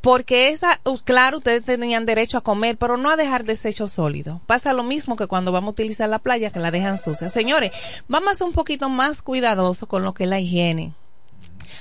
[0.00, 4.38] Porque esa, claro, ustedes tenían derecho a comer, pero no a dejar desechos sólidos.
[4.46, 7.30] Pasa lo mismo que cuando vamos a utilizar la playa, que la dejan sucia.
[7.30, 7.70] Señores,
[8.06, 10.92] vamos a ser un poquito más cuidadosos con lo que es la higiene.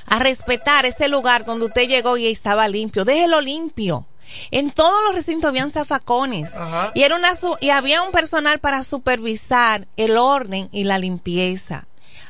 [0.05, 3.03] A respetar ese lugar donde usted llegó y estaba limpio.
[3.03, 4.05] Déjelo limpio.
[4.51, 6.53] En todos los recintos habían zafacones
[6.93, 11.85] y era una su- y había un personal para supervisar el orden y la limpieza.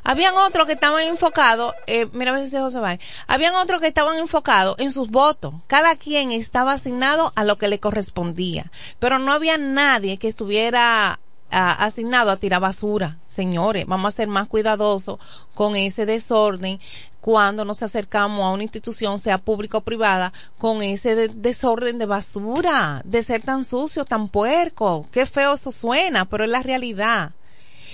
[0.06, 2.98] Habían otros que estaban enfocados, eh, mira a ver si José va.
[3.28, 5.54] Habían otros que estaban enfocados en sus votos.
[5.68, 8.70] Cada quien estaba asignado a lo que le correspondía,
[9.00, 11.22] pero no había nadie que estuviera
[11.52, 13.18] ah, asignado a tirar basura.
[13.26, 15.20] Señores, vamos a ser más cuidadosos
[15.54, 16.82] con ese desorden
[17.24, 22.06] cuando nos acercamos a una institución, sea pública o privada, con ese de- desorden de
[22.06, 25.08] basura, de ser tan sucio, tan puerco.
[25.10, 27.32] Qué feo eso suena, pero es la realidad.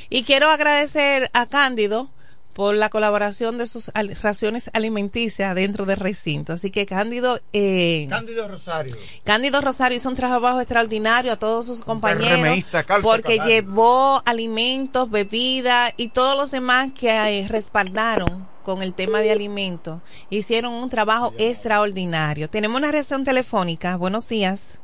[0.09, 2.09] Y quiero agradecer a Cándido
[2.53, 3.91] por la colaboración de sus
[4.23, 6.53] raciones alimenticias dentro del recinto.
[6.53, 8.95] Así que Cándido, eh, Cándido Rosario.
[9.23, 12.65] Cándido Rosario hizo un trabajo extraordinario a todos sus compañeros
[13.03, 19.31] porque llevó alimentos, bebidas y todos los demás que eh, respaldaron con el tema de
[19.31, 19.99] alimentos.
[20.29, 22.51] Hicieron un trabajo extraordinario.
[22.51, 23.97] Tenemos una reacción telefónica.
[23.97, 24.79] Buenos días.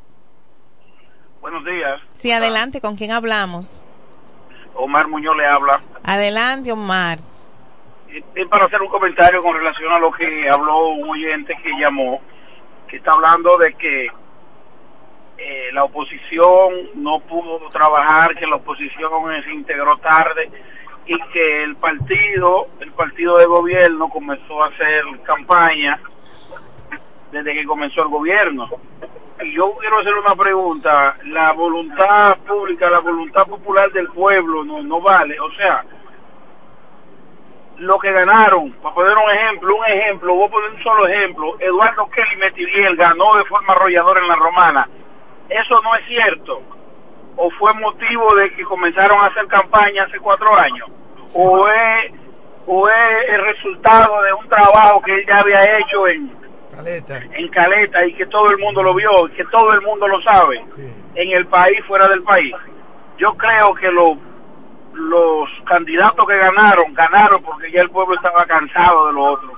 [1.40, 2.02] Buenos días.
[2.14, 2.82] Sí, adelante.
[2.82, 3.84] ¿Con quién hablamos?
[4.74, 5.84] Omar Muñoz le habla.
[6.04, 7.20] Adelante, Omar.
[8.10, 11.70] Eh, Es para hacer un comentario con relación a lo que habló un oyente que
[11.80, 12.20] llamó,
[12.88, 14.08] que está hablando de que
[15.38, 19.12] eh, la oposición no pudo trabajar, que la oposición
[19.44, 20.50] se integró tarde
[21.06, 26.00] y que el partido, el partido de gobierno comenzó a hacer campaña
[27.32, 28.70] desde que comenzó el gobierno.
[29.42, 34.82] Y yo quiero hacer una pregunta, la voluntad pública, la voluntad popular del pueblo no,
[34.82, 35.84] no vale, o sea,
[37.78, 41.60] lo que ganaron, para poner un ejemplo, un ejemplo, voy a poner un solo ejemplo,
[41.60, 44.90] Eduardo Kelly Metiviel ganó de forma arrolladora en la romana,
[45.50, 46.62] eso no es cierto,
[47.38, 50.88] o fue motivo de que comenzaron a hacer campaña hace cuatro años,
[51.34, 52.12] o es,
[52.66, 56.32] o es el resultado de un trabajo que él ya había hecho en,
[56.74, 57.18] Caleta.
[57.34, 60.22] en Caleta y que todo el mundo lo vio, y que todo el mundo lo
[60.22, 60.64] sabe,
[61.16, 62.54] en el país, fuera del país.
[63.18, 64.18] Yo creo que lo-
[64.94, 69.54] los candidatos que ganaron, ganaron porque ya el pueblo estaba cansado de lo otro.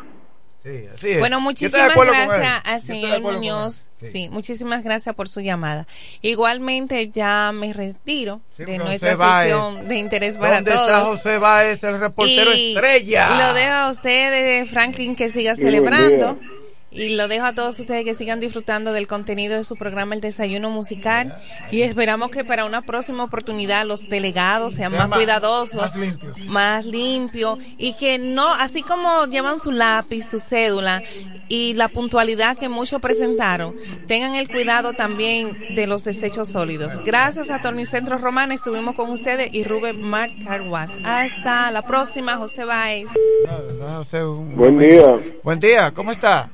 [0.68, 1.20] Sí, así es.
[1.20, 3.90] Bueno, muchísimas gracias al señor Muñoz.
[4.02, 4.30] Sí.
[4.30, 5.88] muchísimas gracias por su llamada.
[6.22, 10.88] Igualmente ya me retiro de nuestra José sesión de interés para ¿Dónde todos.
[10.88, 13.48] está José Báez, el reportero Y estrella?
[13.48, 16.40] Lo dejo a usted, Franklin, que siga celebrando.
[16.90, 20.22] Y lo dejo a todos ustedes que sigan disfrutando del contenido de su programa El
[20.22, 21.38] Desayuno Musical
[21.70, 25.92] y esperamos que para una próxima oportunidad los delegados sean más, cuidadosos,
[26.48, 27.60] más limpios.
[27.78, 31.04] y que no, así como llevan su lápiz, su cédula
[31.50, 33.76] y la puntualidad que muchos presentaron,
[34.08, 37.02] tengan el cuidado también de los desechos sólidos.
[37.04, 40.92] Gracias a Tornicentro Romana estuvimos con ustedes y Rubén Marc Carguas.
[41.04, 43.08] Hasta la próxima, José Báez.
[44.56, 45.20] Buen día.
[45.44, 46.50] Buen día, ¿cómo está?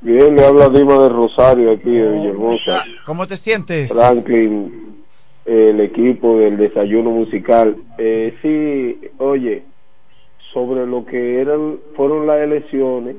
[0.00, 2.84] Bien, le habla Dima de Rosario aquí de Villahermosa.
[3.04, 3.88] ¿Cómo te sientes?
[3.88, 5.02] Franklin,
[5.44, 7.76] el equipo del desayuno musical.
[7.98, 9.64] Eh, sí, oye,
[10.52, 13.16] sobre lo que eran fueron las elecciones,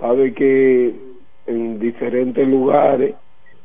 [0.00, 0.94] sabe que
[1.46, 3.14] en diferentes lugares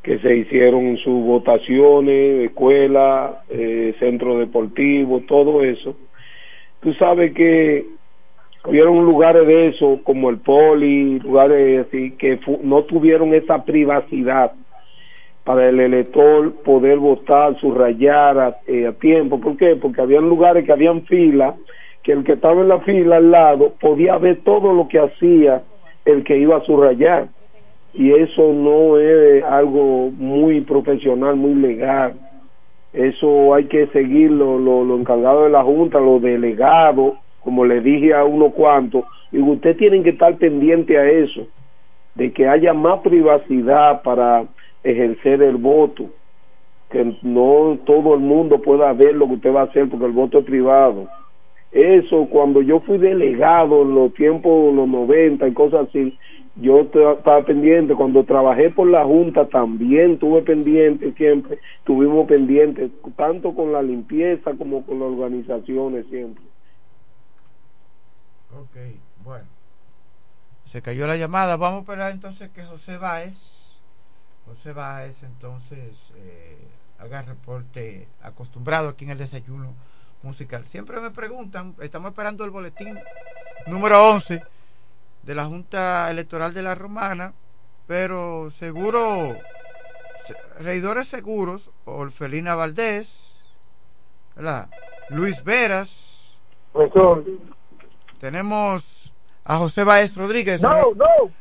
[0.02, 5.96] que se hicieron sus votaciones, escuelas, eh, centro deportivo, todo eso.
[6.80, 7.86] Tú sabes que
[8.64, 14.52] hubieron lugares de eso, como el poli, lugares así, que no tuvieron esa privacidad
[15.44, 19.40] para el elector poder votar, subrayar a, eh, a tiempo.
[19.40, 19.76] ¿Por qué?
[19.76, 21.54] Porque habían lugares que habían fila,
[22.02, 25.62] que el que estaba en la fila al lado podía ver todo lo que hacía
[26.04, 27.28] el que iba a subrayar.
[27.94, 32.14] Y eso no es algo muy profesional, muy legal.
[32.92, 38.14] Eso hay que seguirlo, lo, lo encargado de la Junta, los delegados, como le dije
[38.14, 41.46] a uno cuantos, y usted tienen que estar pendiente a eso,
[42.14, 44.44] de que haya más privacidad para
[44.82, 46.06] ejercer el voto,
[46.90, 50.12] que no todo el mundo pueda ver lo que usted va a hacer porque el
[50.12, 51.08] voto es privado.
[51.70, 56.18] Eso, cuando yo fui delegado en los tiempos, los 90 y cosas así,
[56.56, 63.54] yo estaba pendiente, cuando trabajé por la Junta también tuve pendiente siempre, tuvimos pendientes, tanto
[63.54, 66.42] con la limpieza como con las organizaciones siempre.
[68.58, 68.76] Ok,
[69.24, 69.46] bueno.
[70.64, 71.56] Se cayó la llamada.
[71.56, 73.80] Vamos a esperar entonces que José Báez,
[74.46, 76.58] José Báez entonces eh,
[76.98, 79.74] haga reporte acostumbrado aquí en el desayuno
[80.22, 80.66] musical.
[80.66, 82.98] Siempre me preguntan, estamos esperando el boletín
[83.66, 84.42] número 11
[85.22, 87.32] de la Junta Electoral de la Romana,
[87.86, 89.34] pero seguro,
[90.58, 93.12] reidores seguros, Orfelina Valdés,
[95.08, 96.38] Luis Veras,
[98.20, 99.14] tenemos
[99.44, 100.62] a José Báez Rodríguez,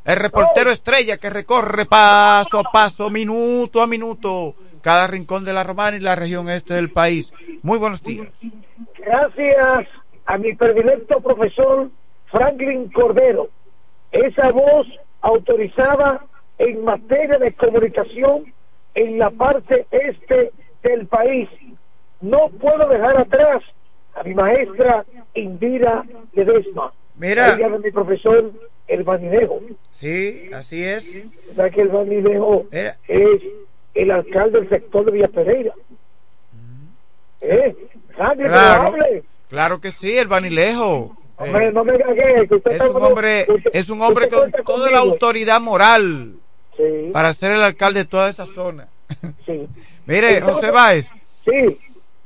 [0.06, 5.64] el reportero estrella que recorre paso a paso, minuto a minuto, cada rincón de la
[5.64, 7.34] Romana y la región este del país.
[7.62, 8.30] Muy buenos días.
[8.98, 9.88] Gracias
[10.26, 11.90] a mi predilecto profesor
[12.32, 13.50] Franklin Cordero,
[14.12, 14.88] esa voz
[15.22, 16.26] autorizada
[16.58, 18.54] en materia de comunicación
[18.96, 21.50] en la parte este del país.
[22.22, 23.64] No puedo dejar atrás
[24.16, 25.06] a mi maestra
[25.40, 26.92] Indira Ledesma.
[27.18, 27.56] Mira.
[27.56, 28.52] Ella de mi profesor
[28.88, 29.62] El Vanidejo.
[29.92, 31.22] Sí, así es.
[31.56, 33.42] ¿Sabes que El Vanidejo es
[33.94, 35.74] el alcalde del sector de Villa Pereira?
[37.42, 37.76] ¿Eh?
[38.16, 38.94] Claro,
[39.50, 41.16] claro que sí, El Vanilejo.
[41.38, 44.92] Hombre, eh, no me cagué, que usted es, un hombre, es un hombre con toda
[44.92, 46.36] la autoridad moral
[46.76, 47.12] sí.
[47.14, 48.90] para ser el alcalde de toda esa zona.
[49.46, 49.68] Sí.
[50.06, 51.10] Mire, Entonces, José Báez.
[51.46, 51.80] Sí.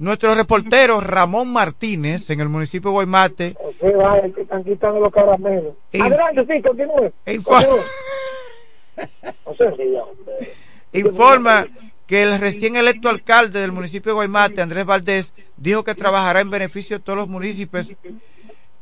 [0.04, 3.56] Nuestro reportero Ramón Martínez en el municipio de Guaymate.
[3.58, 5.76] José Báez, que están quitando los caramelos.
[5.94, 7.14] Adelante, sí, continúe.
[10.92, 11.68] Informa
[12.06, 16.50] que el recién electo alcalde del municipio de Guaymate, Andrés Valdés, dijo que trabajará en
[16.50, 17.94] beneficio de todos los municipios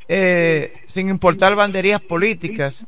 [0.07, 2.83] eh, sin importar banderías políticas.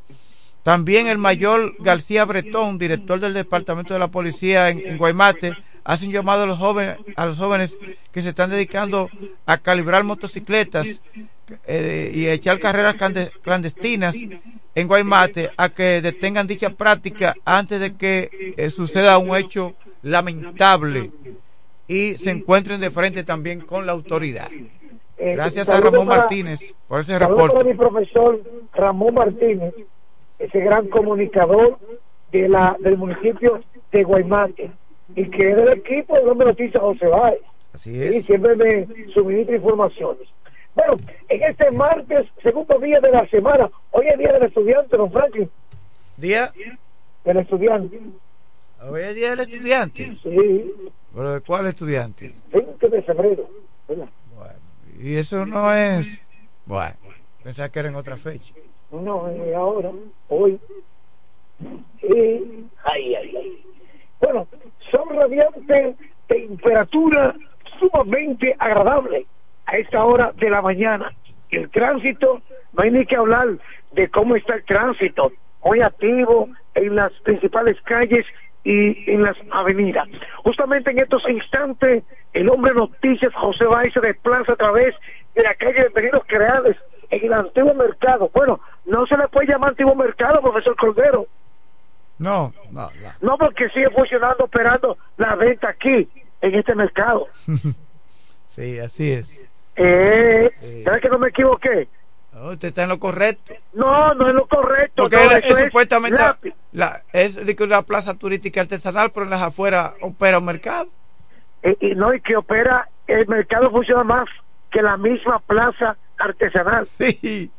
[0.64, 5.54] También el mayor García Bretón, director del Departamento de la Policía en, en Guaymate,
[5.84, 7.76] hace un llamado a los jóvenes, a los jóvenes
[8.10, 9.08] que se están dedicando
[9.46, 11.00] a calibrar motocicletas
[11.66, 12.96] eh, y echar carreras
[13.42, 14.16] clandestinas
[14.74, 21.10] en Guaymate a que detengan dicha práctica antes de que eh, suceda un hecho lamentable
[21.86, 24.48] y se encuentren de frente también con la autoridad.
[25.16, 27.54] Eh, Gracias a Ramón Martínez por ese reporte.
[27.54, 29.74] para mi profesor Ramón Martínez,
[30.38, 31.78] ese gran comunicador
[32.32, 33.60] de la del municipio
[33.92, 34.72] de Guaymate
[35.14, 37.40] y que es del equipo de Hombre Noticias José Báez.
[37.72, 40.28] Así Y siempre me suministra informaciones.
[40.74, 40.96] Bueno,
[41.28, 45.50] en este martes, segundo día de la semana, hoy es día del estudiante, don Franklin,
[46.16, 46.52] Día,
[47.24, 48.00] del estudiante.
[48.82, 50.16] hoy es día del estudiante.
[50.22, 50.72] Sí,
[51.14, 52.34] ¿Pero de cuál estudiante?
[52.52, 53.48] 20 de febrero.
[53.88, 54.08] ¿verdad?
[55.00, 56.20] Y eso no es.
[56.66, 56.94] Bueno,
[57.42, 58.54] pensaba que era en otra fecha.
[58.90, 59.90] No, eh, ahora,
[60.28, 60.58] hoy.
[62.00, 62.66] Sí.
[62.84, 63.64] Ay, ay, ay.
[64.20, 64.46] Bueno,
[64.94, 65.96] son radiantes,
[66.28, 67.34] temperatura
[67.78, 69.26] sumamente agradable
[69.66, 71.12] a esta hora de la mañana.
[71.50, 72.40] El tránsito,
[72.72, 73.48] no hay ni que hablar
[73.92, 75.32] de cómo está el tránsito.
[75.64, 78.26] muy activo en las principales calles
[78.64, 80.06] y en las avenidas.
[80.42, 84.94] Justamente en estos instantes, el hombre noticias José Báez se desplaza a través
[85.34, 86.76] de la calle de Venidos Creales
[87.08, 88.30] en el antiguo mercado.
[88.34, 91.26] Bueno, no se le puede llamar antiguo mercado, profesor Cordero.
[92.24, 93.12] No, no, no.
[93.20, 96.08] No, porque sigue funcionando, operando la venta aquí,
[96.40, 97.28] en este mercado.
[98.46, 99.30] sí, así es.
[99.76, 100.50] Eh,
[100.84, 101.88] ¿Sabes que no me equivoqué?
[102.32, 103.54] No, usted está en lo correcto.
[103.72, 105.02] No, no es lo correcto.
[105.04, 106.38] Porque no, es es supuestamente la-
[106.72, 110.88] la, es una plaza turística artesanal, pero en las afueras opera un mercado.
[111.62, 114.26] eh, y no, y que opera, el mercado funciona más
[114.70, 116.86] que la misma plaza artesanal.
[116.98, 117.50] Sí.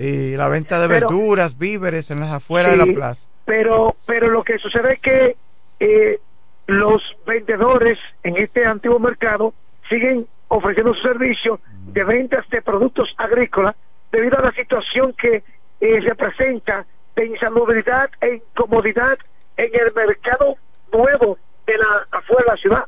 [0.00, 3.26] Y la venta de Pero- verduras, víveres en las afueras Sí, de la plaza.
[3.48, 5.36] Pero, pero lo que sucede es que
[5.80, 6.20] eh,
[6.66, 9.54] los vendedores en este antiguo mercado
[9.88, 13.74] siguen ofreciendo su servicio de ventas de productos agrícolas
[14.12, 15.42] debido a la situación que
[15.80, 16.84] eh, se presenta
[17.16, 19.18] de insalubridad e incomodidad
[19.56, 20.56] en el mercado
[20.92, 22.84] nuevo de la afuera de la ciudad.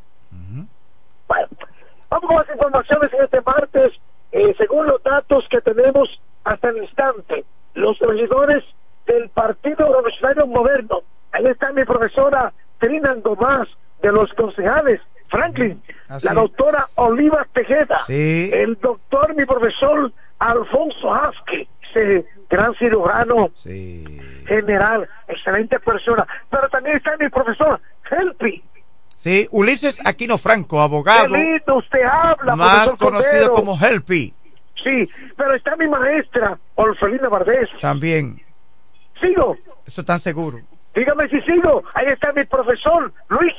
[1.26, 1.48] Bueno,
[2.10, 3.92] vamos con las informaciones en este martes.
[4.32, 8.62] Eh, según los datos que tenemos hasta el instante, los regidores
[9.06, 11.02] del Partido Revolucionario Moderno,
[11.32, 13.68] ahí está mi profesora Trina Gomás,
[14.02, 18.50] de los concejales, Franklin, Así la doctora Oliva Tejeda, Sí.
[18.52, 23.50] el doctor, mi profesor Alfonso Haske, ese gran cirujano
[24.46, 27.80] general, excelente persona, pero también está mi profesor
[28.10, 28.62] Helpi,
[29.16, 33.52] Sí, Ulises Aquino Franco, abogado, Qué lindo usted habla, más conocido Cordero.
[33.52, 34.34] como Helpi,
[34.82, 37.68] Sí, pero está mi maestra, Orfelina Vardés.
[37.80, 38.40] también.
[39.20, 39.56] Sigo,
[39.86, 40.58] Eso tan seguro.
[40.94, 41.82] dígame si sigo.
[41.92, 43.52] Ahí está mi profesor, Luis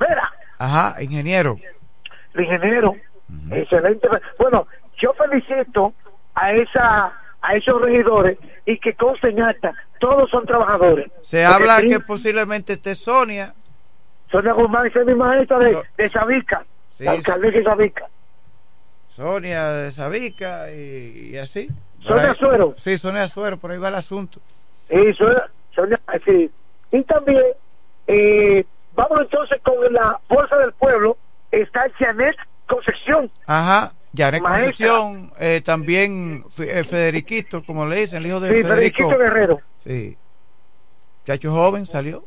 [0.00, 1.58] Vera, Ajá, ingeniero.
[2.34, 2.94] el ingeniero.
[3.50, 4.08] Excelente.
[4.38, 4.66] Bueno,
[4.98, 5.92] yo felicito
[6.34, 7.12] a esa
[7.46, 11.08] a esos regidores y que consten acta, todos son trabajadores.
[11.20, 13.52] Se Porque habla sí, que posiblemente esté Sonia.
[14.30, 16.64] Sonia Guzmán es mi maestra de, de Sabica,
[16.96, 18.06] Sí, la alcaldesa de Sabica.
[19.14, 21.68] Sonia de Sabica y, y así.
[22.00, 22.74] Sonia ahí- Suero.
[22.78, 24.40] Sí, Sonia Suero, por ahí va el asunto.
[24.88, 26.50] Sí, Sonia, Sonia, sí.
[26.92, 27.42] Y también,
[28.06, 28.64] eh,
[28.94, 31.16] vamos entonces con la Fuerza del Pueblo,
[31.50, 32.36] está Janet
[32.66, 33.30] Concepción.
[33.46, 34.40] Ajá, Maestra.
[34.40, 38.74] Concepción, eh, también eh, Federiquito, como le dicen, el hijo de Sí, Federico.
[38.74, 39.60] Federiquito Guerrero.
[39.84, 40.16] Sí.
[41.26, 42.24] Chacho joven salió.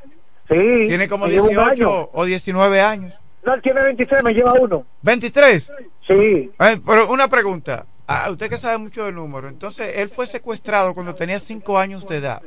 [0.49, 0.55] Sí.
[0.87, 2.09] Tiene como me lleva un 18 año.
[2.13, 3.19] o 19 años.
[3.43, 4.85] No, él tiene 23, me lleva uno.
[5.03, 5.69] ¿23?
[6.07, 6.51] Sí.
[6.59, 7.85] Eh, pero una pregunta.
[8.07, 9.51] Ah, usted que sabe mucho de números.
[9.51, 12.41] Entonces, él fue secuestrado cuando tenía 5 años de edad.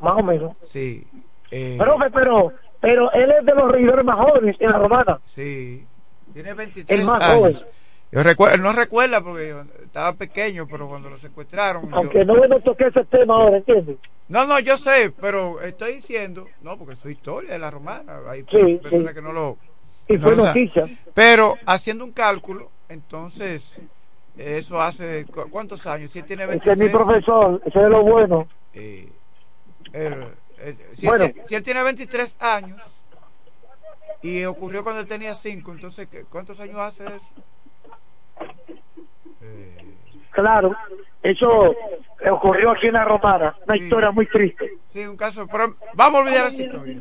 [0.00, 0.56] Más o menos.
[0.64, 1.06] Sí.
[1.50, 2.52] Eh, Profe, pero,
[2.86, 5.20] pero él es de los regidores más jóvenes en la romana.
[5.24, 5.84] Sí.
[6.32, 7.58] Tiene 23 El más años.
[7.58, 7.70] joven.
[8.12, 11.90] Yo recuerdo, no recuerda porque yo estaba pequeño, pero cuando lo secuestraron.
[11.90, 13.98] yo- Aunque no me toque ese tema ahora, ¿entiendes?
[14.28, 18.42] No, no, yo sé, pero estoy diciendo, no, porque es historia de la romana, hay
[18.42, 19.14] Sí, personas sí.
[19.14, 19.58] que no lo...
[20.08, 20.62] Y no fue lo saben.
[20.64, 20.88] noticia.
[21.12, 23.80] Pero haciendo un cálculo, entonces,
[24.38, 26.12] eso hace, ¿cu- ¿cuántos años?
[26.12, 28.46] Si tiene Ese es 23, mi profesor, ese es lo bueno.
[28.74, 29.08] eh,
[29.92, 30.28] eh,
[30.94, 31.24] si, Bueno.
[31.24, 33.04] él, si él tiene 23 años
[34.22, 37.26] y ocurrió cuando él tenía 5, entonces, ¿qué- ¿cuántos años hace eso?
[40.30, 40.74] Claro,
[41.22, 41.74] eso
[42.30, 43.56] ocurrió aquí en la romana.
[43.66, 44.70] Una historia muy triste.
[44.90, 46.98] Sí, un caso, pero vamos a olvidar esa historia.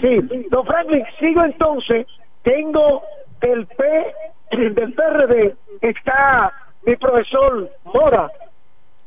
[0.00, 2.06] Sí, don Franklin, sigo entonces.
[2.42, 3.02] Tengo
[3.40, 4.14] del P,
[4.52, 6.52] del PRD, está
[6.84, 8.30] mi profesor Mora.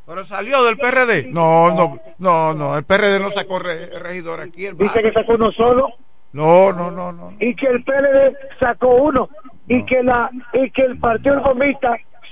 [0.09, 1.27] Pero salió del PRD.
[1.29, 4.65] No, no, no, no, el PRD no sacó re- regidor aquí.
[4.65, 5.89] El Dice que sacó uno solo
[6.33, 7.33] No, no, no, no.
[7.39, 9.29] y que el PLD sacó uno
[9.67, 11.35] y que la y que el Partido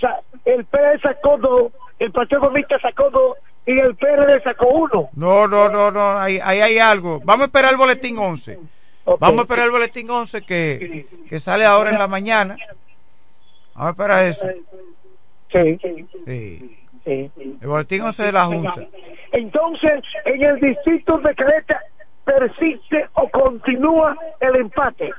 [0.01, 3.37] sa- el PLD sacó dos, el Partido Reformista sacó dos
[3.67, 5.09] y el PRD sacó uno.
[5.13, 7.19] No, no, no, no, ahí, ahí hay algo.
[7.25, 8.57] Vamos a esperar el boletín 11.
[9.19, 12.57] Vamos a esperar el boletín 11 que, que sale ahora en la mañana.
[13.75, 14.47] Vamos a esperar eso.
[15.51, 15.79] Sí.
[16.25, 16.77] Sí.
[17.07, 17.31] Sí.
[17.61, 18.85] El boletín 11 de la Junta.
[19.31, 21.79] Entonces, en el distrito de Caleta
[22.25, 25.11] persiste o continúa el empate.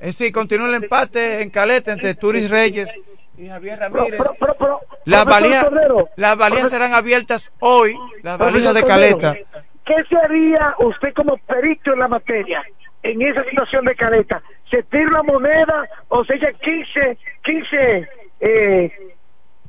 [0.00, 2.88] Es decir, continúa el empate en Caleta entre Turis Reyes
[3.36, 4.18] y Javier Ramírez.
[4.18, 9.28] Pero, pero, pero, Las Cordero, las profesor- serán abiertas hoy, las valijas de Caleta.
[9.34, 9.46] Cordero,
[9.84, 12.62] ¿Qué se haría usted como perito en la materia
[13.02, 14.42] en esa situación de Caleta?
[14.70, 18.08] ¿Se tira la moneda o se echa 15, 15,
[18.40, 18.92] eh,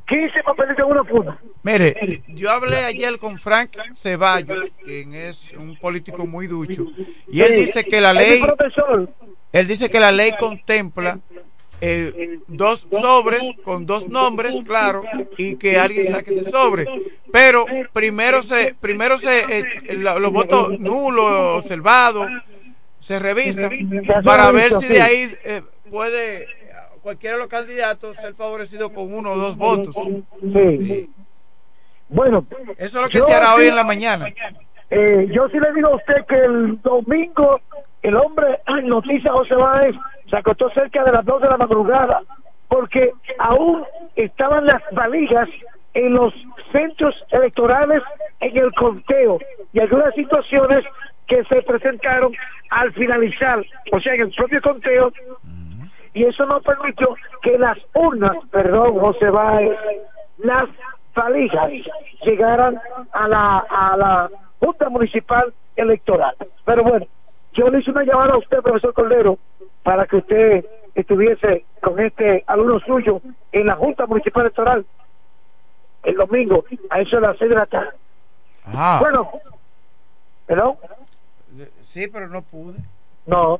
[0.09, 1.39] 15 papelitos en una funda?
[1.63, 6.87] Mire, yo hablé ayer con Frank Ceballos, quien es un político muy ducho,
[7.31, 9.09] y él dice que la ley, profesor.
[9.51, 11.19] él dice que la ley contempla
[11.81, 15.03] eh, dos sobres con dos nombres, claro,
[15.37, 16.85] y que alguien saque ese sobre.
[17.31, 19.63] Pero primero se, primero se, eh,
[19.93, 22.27] los votos nulos, observados,
[22.99, 23.71] se revisan
[24.23, 26.47] para ver si de ahí eh, puede
[26.99, 29.95] cualquiera de los candidatos ser favorecido con uno o dos votos.
[30.41, 31.09] Sí.
[32.09, 32.45] Bueno,
[32.77, 34.27] eso es lo que se hará hoy en la mañana.
[34.89, 37.61] Eh, yo sí le digo a usted que el domingo
[38.01, 39.95] el hombre, noticia José Báez,
[40.29, 42.21] se acostó cerca de las dos de la madrugada
[42.67, 43.83] porque aún
[44.15, 45.49] estaban las valijas
[45.93, 46.33] en los
[46.71, 48.01] centros electorales
[48.39, 49.39] en el conteo
[49.73, 50.85] y algunas situaciones
[51.27, 52.33] que se presentaron
[52.69, 55.11] al finalizar, o sea, en el propio conteo,
[56.13, 59.77] y eso no permitió que las urnas, perdón, José Báez,
[60.37, 60.65] las
[61.15, 61.71] valijas
[62.23, 62.79] llegaran
[63.11, 64.29] a la, a la
[64.59, 66.35] Junta Municipal Electoral.
[66.65, 67.05] Pero bueno,
[67.53, 69.37] yo le hice una llamada a usted, profesor Cordero,
[69.83, 70.65] para que usted
[70.95, 73.21] estuviese con este alumno suyo
[73.51, 74.85] en la Junta Municipal Electoral
[76.03, 77.91] el domingo a eso de las seis de la tarde.
[78.65, 78.99] Ah.
[79.01, 79.31] Bueno,
[80.45, 80.77] ¿perdón?
[81.83, 82.77] Sí, pero no pude.
[83.29, 83.59] No.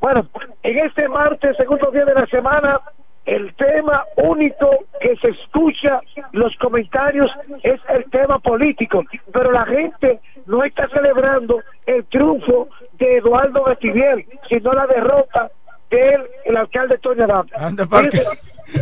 [0.00, 0.28] Bueno,
[0.62, 2.80] en este martes, segundo día de la semana,
[3.24, 4.68] el tema único
[5.00, 6.00] que se escucha
[6.32, 7.30] los comentarios
[7.62, 14.26] es el tema político, pero la gente no está celebrando el triunfo de Eduardo Betivier,
[14.48, 15.50] sino la derrota
[15.90, 17.52] de él, el alcalde Toño Adams.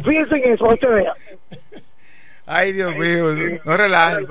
[0.04, 1.12] Fíjense, en eso, usted vea.
[2.46, 4.26] Ay, Dios mío, no relajes,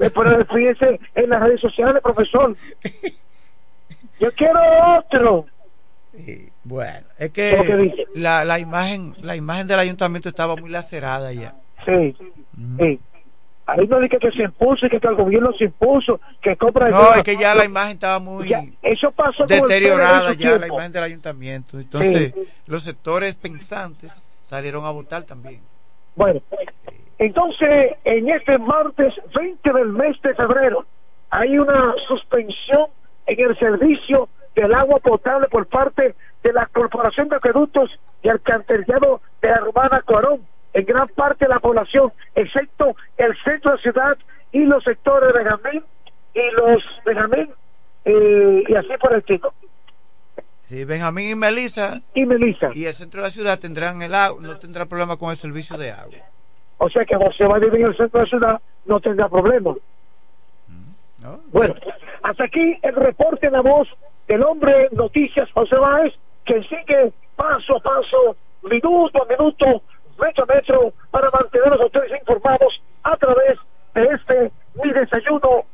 [0.00, 2.54] eh, Pero fíjense en las redes sociales, profesor.
[4.20, 4.60] Yo quiero
[4.98, 5.46] otro.
[6.64, 11.54] bueno, es que la, la imagen la imagen del ayuntamiento estaba muy lacerada ya.
[11.84, 12.16] Sí,
[12.78, 13.00] sí.
[13.68, 16.88] Ahí no dije que se impuso y que, el gobierno se impuso, que compra...
[16.88, 18.50] No, es que ya la imagen estaba muy
[18.80, 21.78] eso pasó deteriorada ya, la imagen del ayuntamiento.
[21.78, 22.32] Entonces,
[22.66, 25.60] los sectores pensantes salieron a votar también.
[26.16, 26.40] Bueno,
[27.18, 30.86] entonces, en este martes 20 del mes de febrero,
[31.28, 32.86] hay una suspensión
[33.28, 37.90] en el servicio del agua potable por parte de la Corporación de Acueductos
[38.22, 40.40] y Alcantarillado de la Romana Corón
[40.72, 44.18] en gran parte de la población, excepto el centro de la ciudad
[44.52, 45.84] y los sectores de Benjamín
[46.34, 47.50] y los Benjamín
[48.04, 49.52] eh, y así por el tipo.
[50.68, 52.00] Sí, Benjamín y Melissa.
[52.14, 52.70] Y Melissa.
[52.74, 55.76] Y el centro de la ciudad tendrán el agua, no tendrá problema con el servicio
[55.78, 56.18] de agua.
[56.78, 59.28] O sea que José va a vivir en el centro de la ciudad, no tendrá
[61.50, 61.74] Bueno,
[62.22, 63.88] hasta aquí el reporte en la voz
[64.26, 66.14] del hombre Noticias José Báez,
[66.44, 69.82] que sigue paso a paso, minuto a minuto,
[70.20, 73.58] metro a metro, para mantenerlos a ustedes informados a través
[73.94, 75.64] de este mi desayuno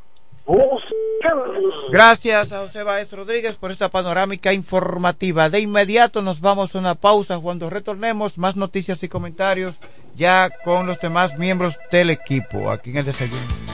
[1.90, 5.48] Gracias a José Báez Rodríguez por esta panorámica informativa.
[5.48, 7.38] De inmediato nos vamos a una pausa.
[7.38, 9.78] Cuando retornemos, más noticias y comentarios
[10.14, 13.73] ya con los demás miembros del equipo aquí en el desayuno.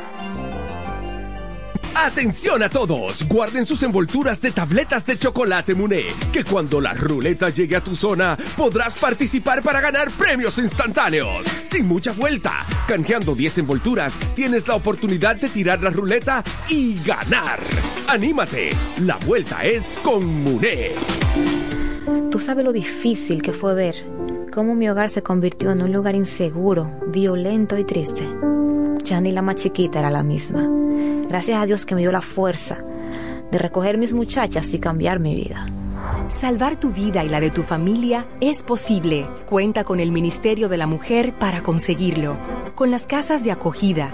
[2.03, 7.49] Atención a todos, guarden sus envolturas de tabletas de chocolate Muné, que cuando la ruleta
[7.49, 11.45] llegue a tu zona podrás participar para ganar premios instantáneos.
[11.63, 17.59] Sin mucha vuelta, canjeando 10 envolturas, tienes la oportunidad de tirar la ruleta y ganar.
[18.07, 18.71] Anímate,
[19.01, 20.93] la vuelta es con Muné.
[22.31, 23.95] Tú sabes lo difícil que fue ver
[24.51, 28.27] cómo mi hogar se convirtió en un lugar inseguro, violento y triste.
[29.03, 30.67] Ya ni la más chiquita era la misma.
[31.31, 32.77] Gracias a Dios que me dio la fuerza
[33.51, 35.65] de recoger mis muchachas y cambiar mi vida.
[36.27, 39.25] Salvar tu vida y la de tu familia es posible.
[39.45, 42.35] Cuenta con el Ministerio de la Mujer para conseguirlo.
[42.75, 44.13] Con las casas de acogida,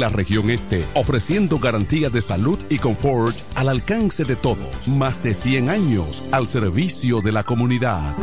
[0.01, 4.87] la región este, ofreciendo garantía de salud y confort al alcance de todos.
[4.89, 8.15] Más de 100 años al servicio de la comunidad.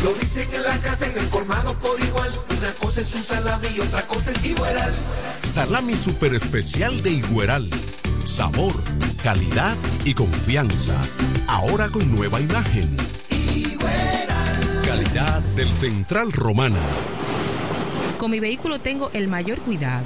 [0.04, 2.30] Lo dice que la casa en el colmado por igual.
[2.58, 4.92] Una cosa es un salami y otra cosa es Igueral.
[5.48, 7.70] Salami super especial de Igueral.
[8.24, 8.74] Sabor,
[9.24, 11.00] calidad y confianza.
[11.48, 12.98] Ahora con nueva imagen.
[14.84, 16.82] Calidad del Central Romana.
[18.18, 20.06] Con mi vehículo tengo el mayor cuidado.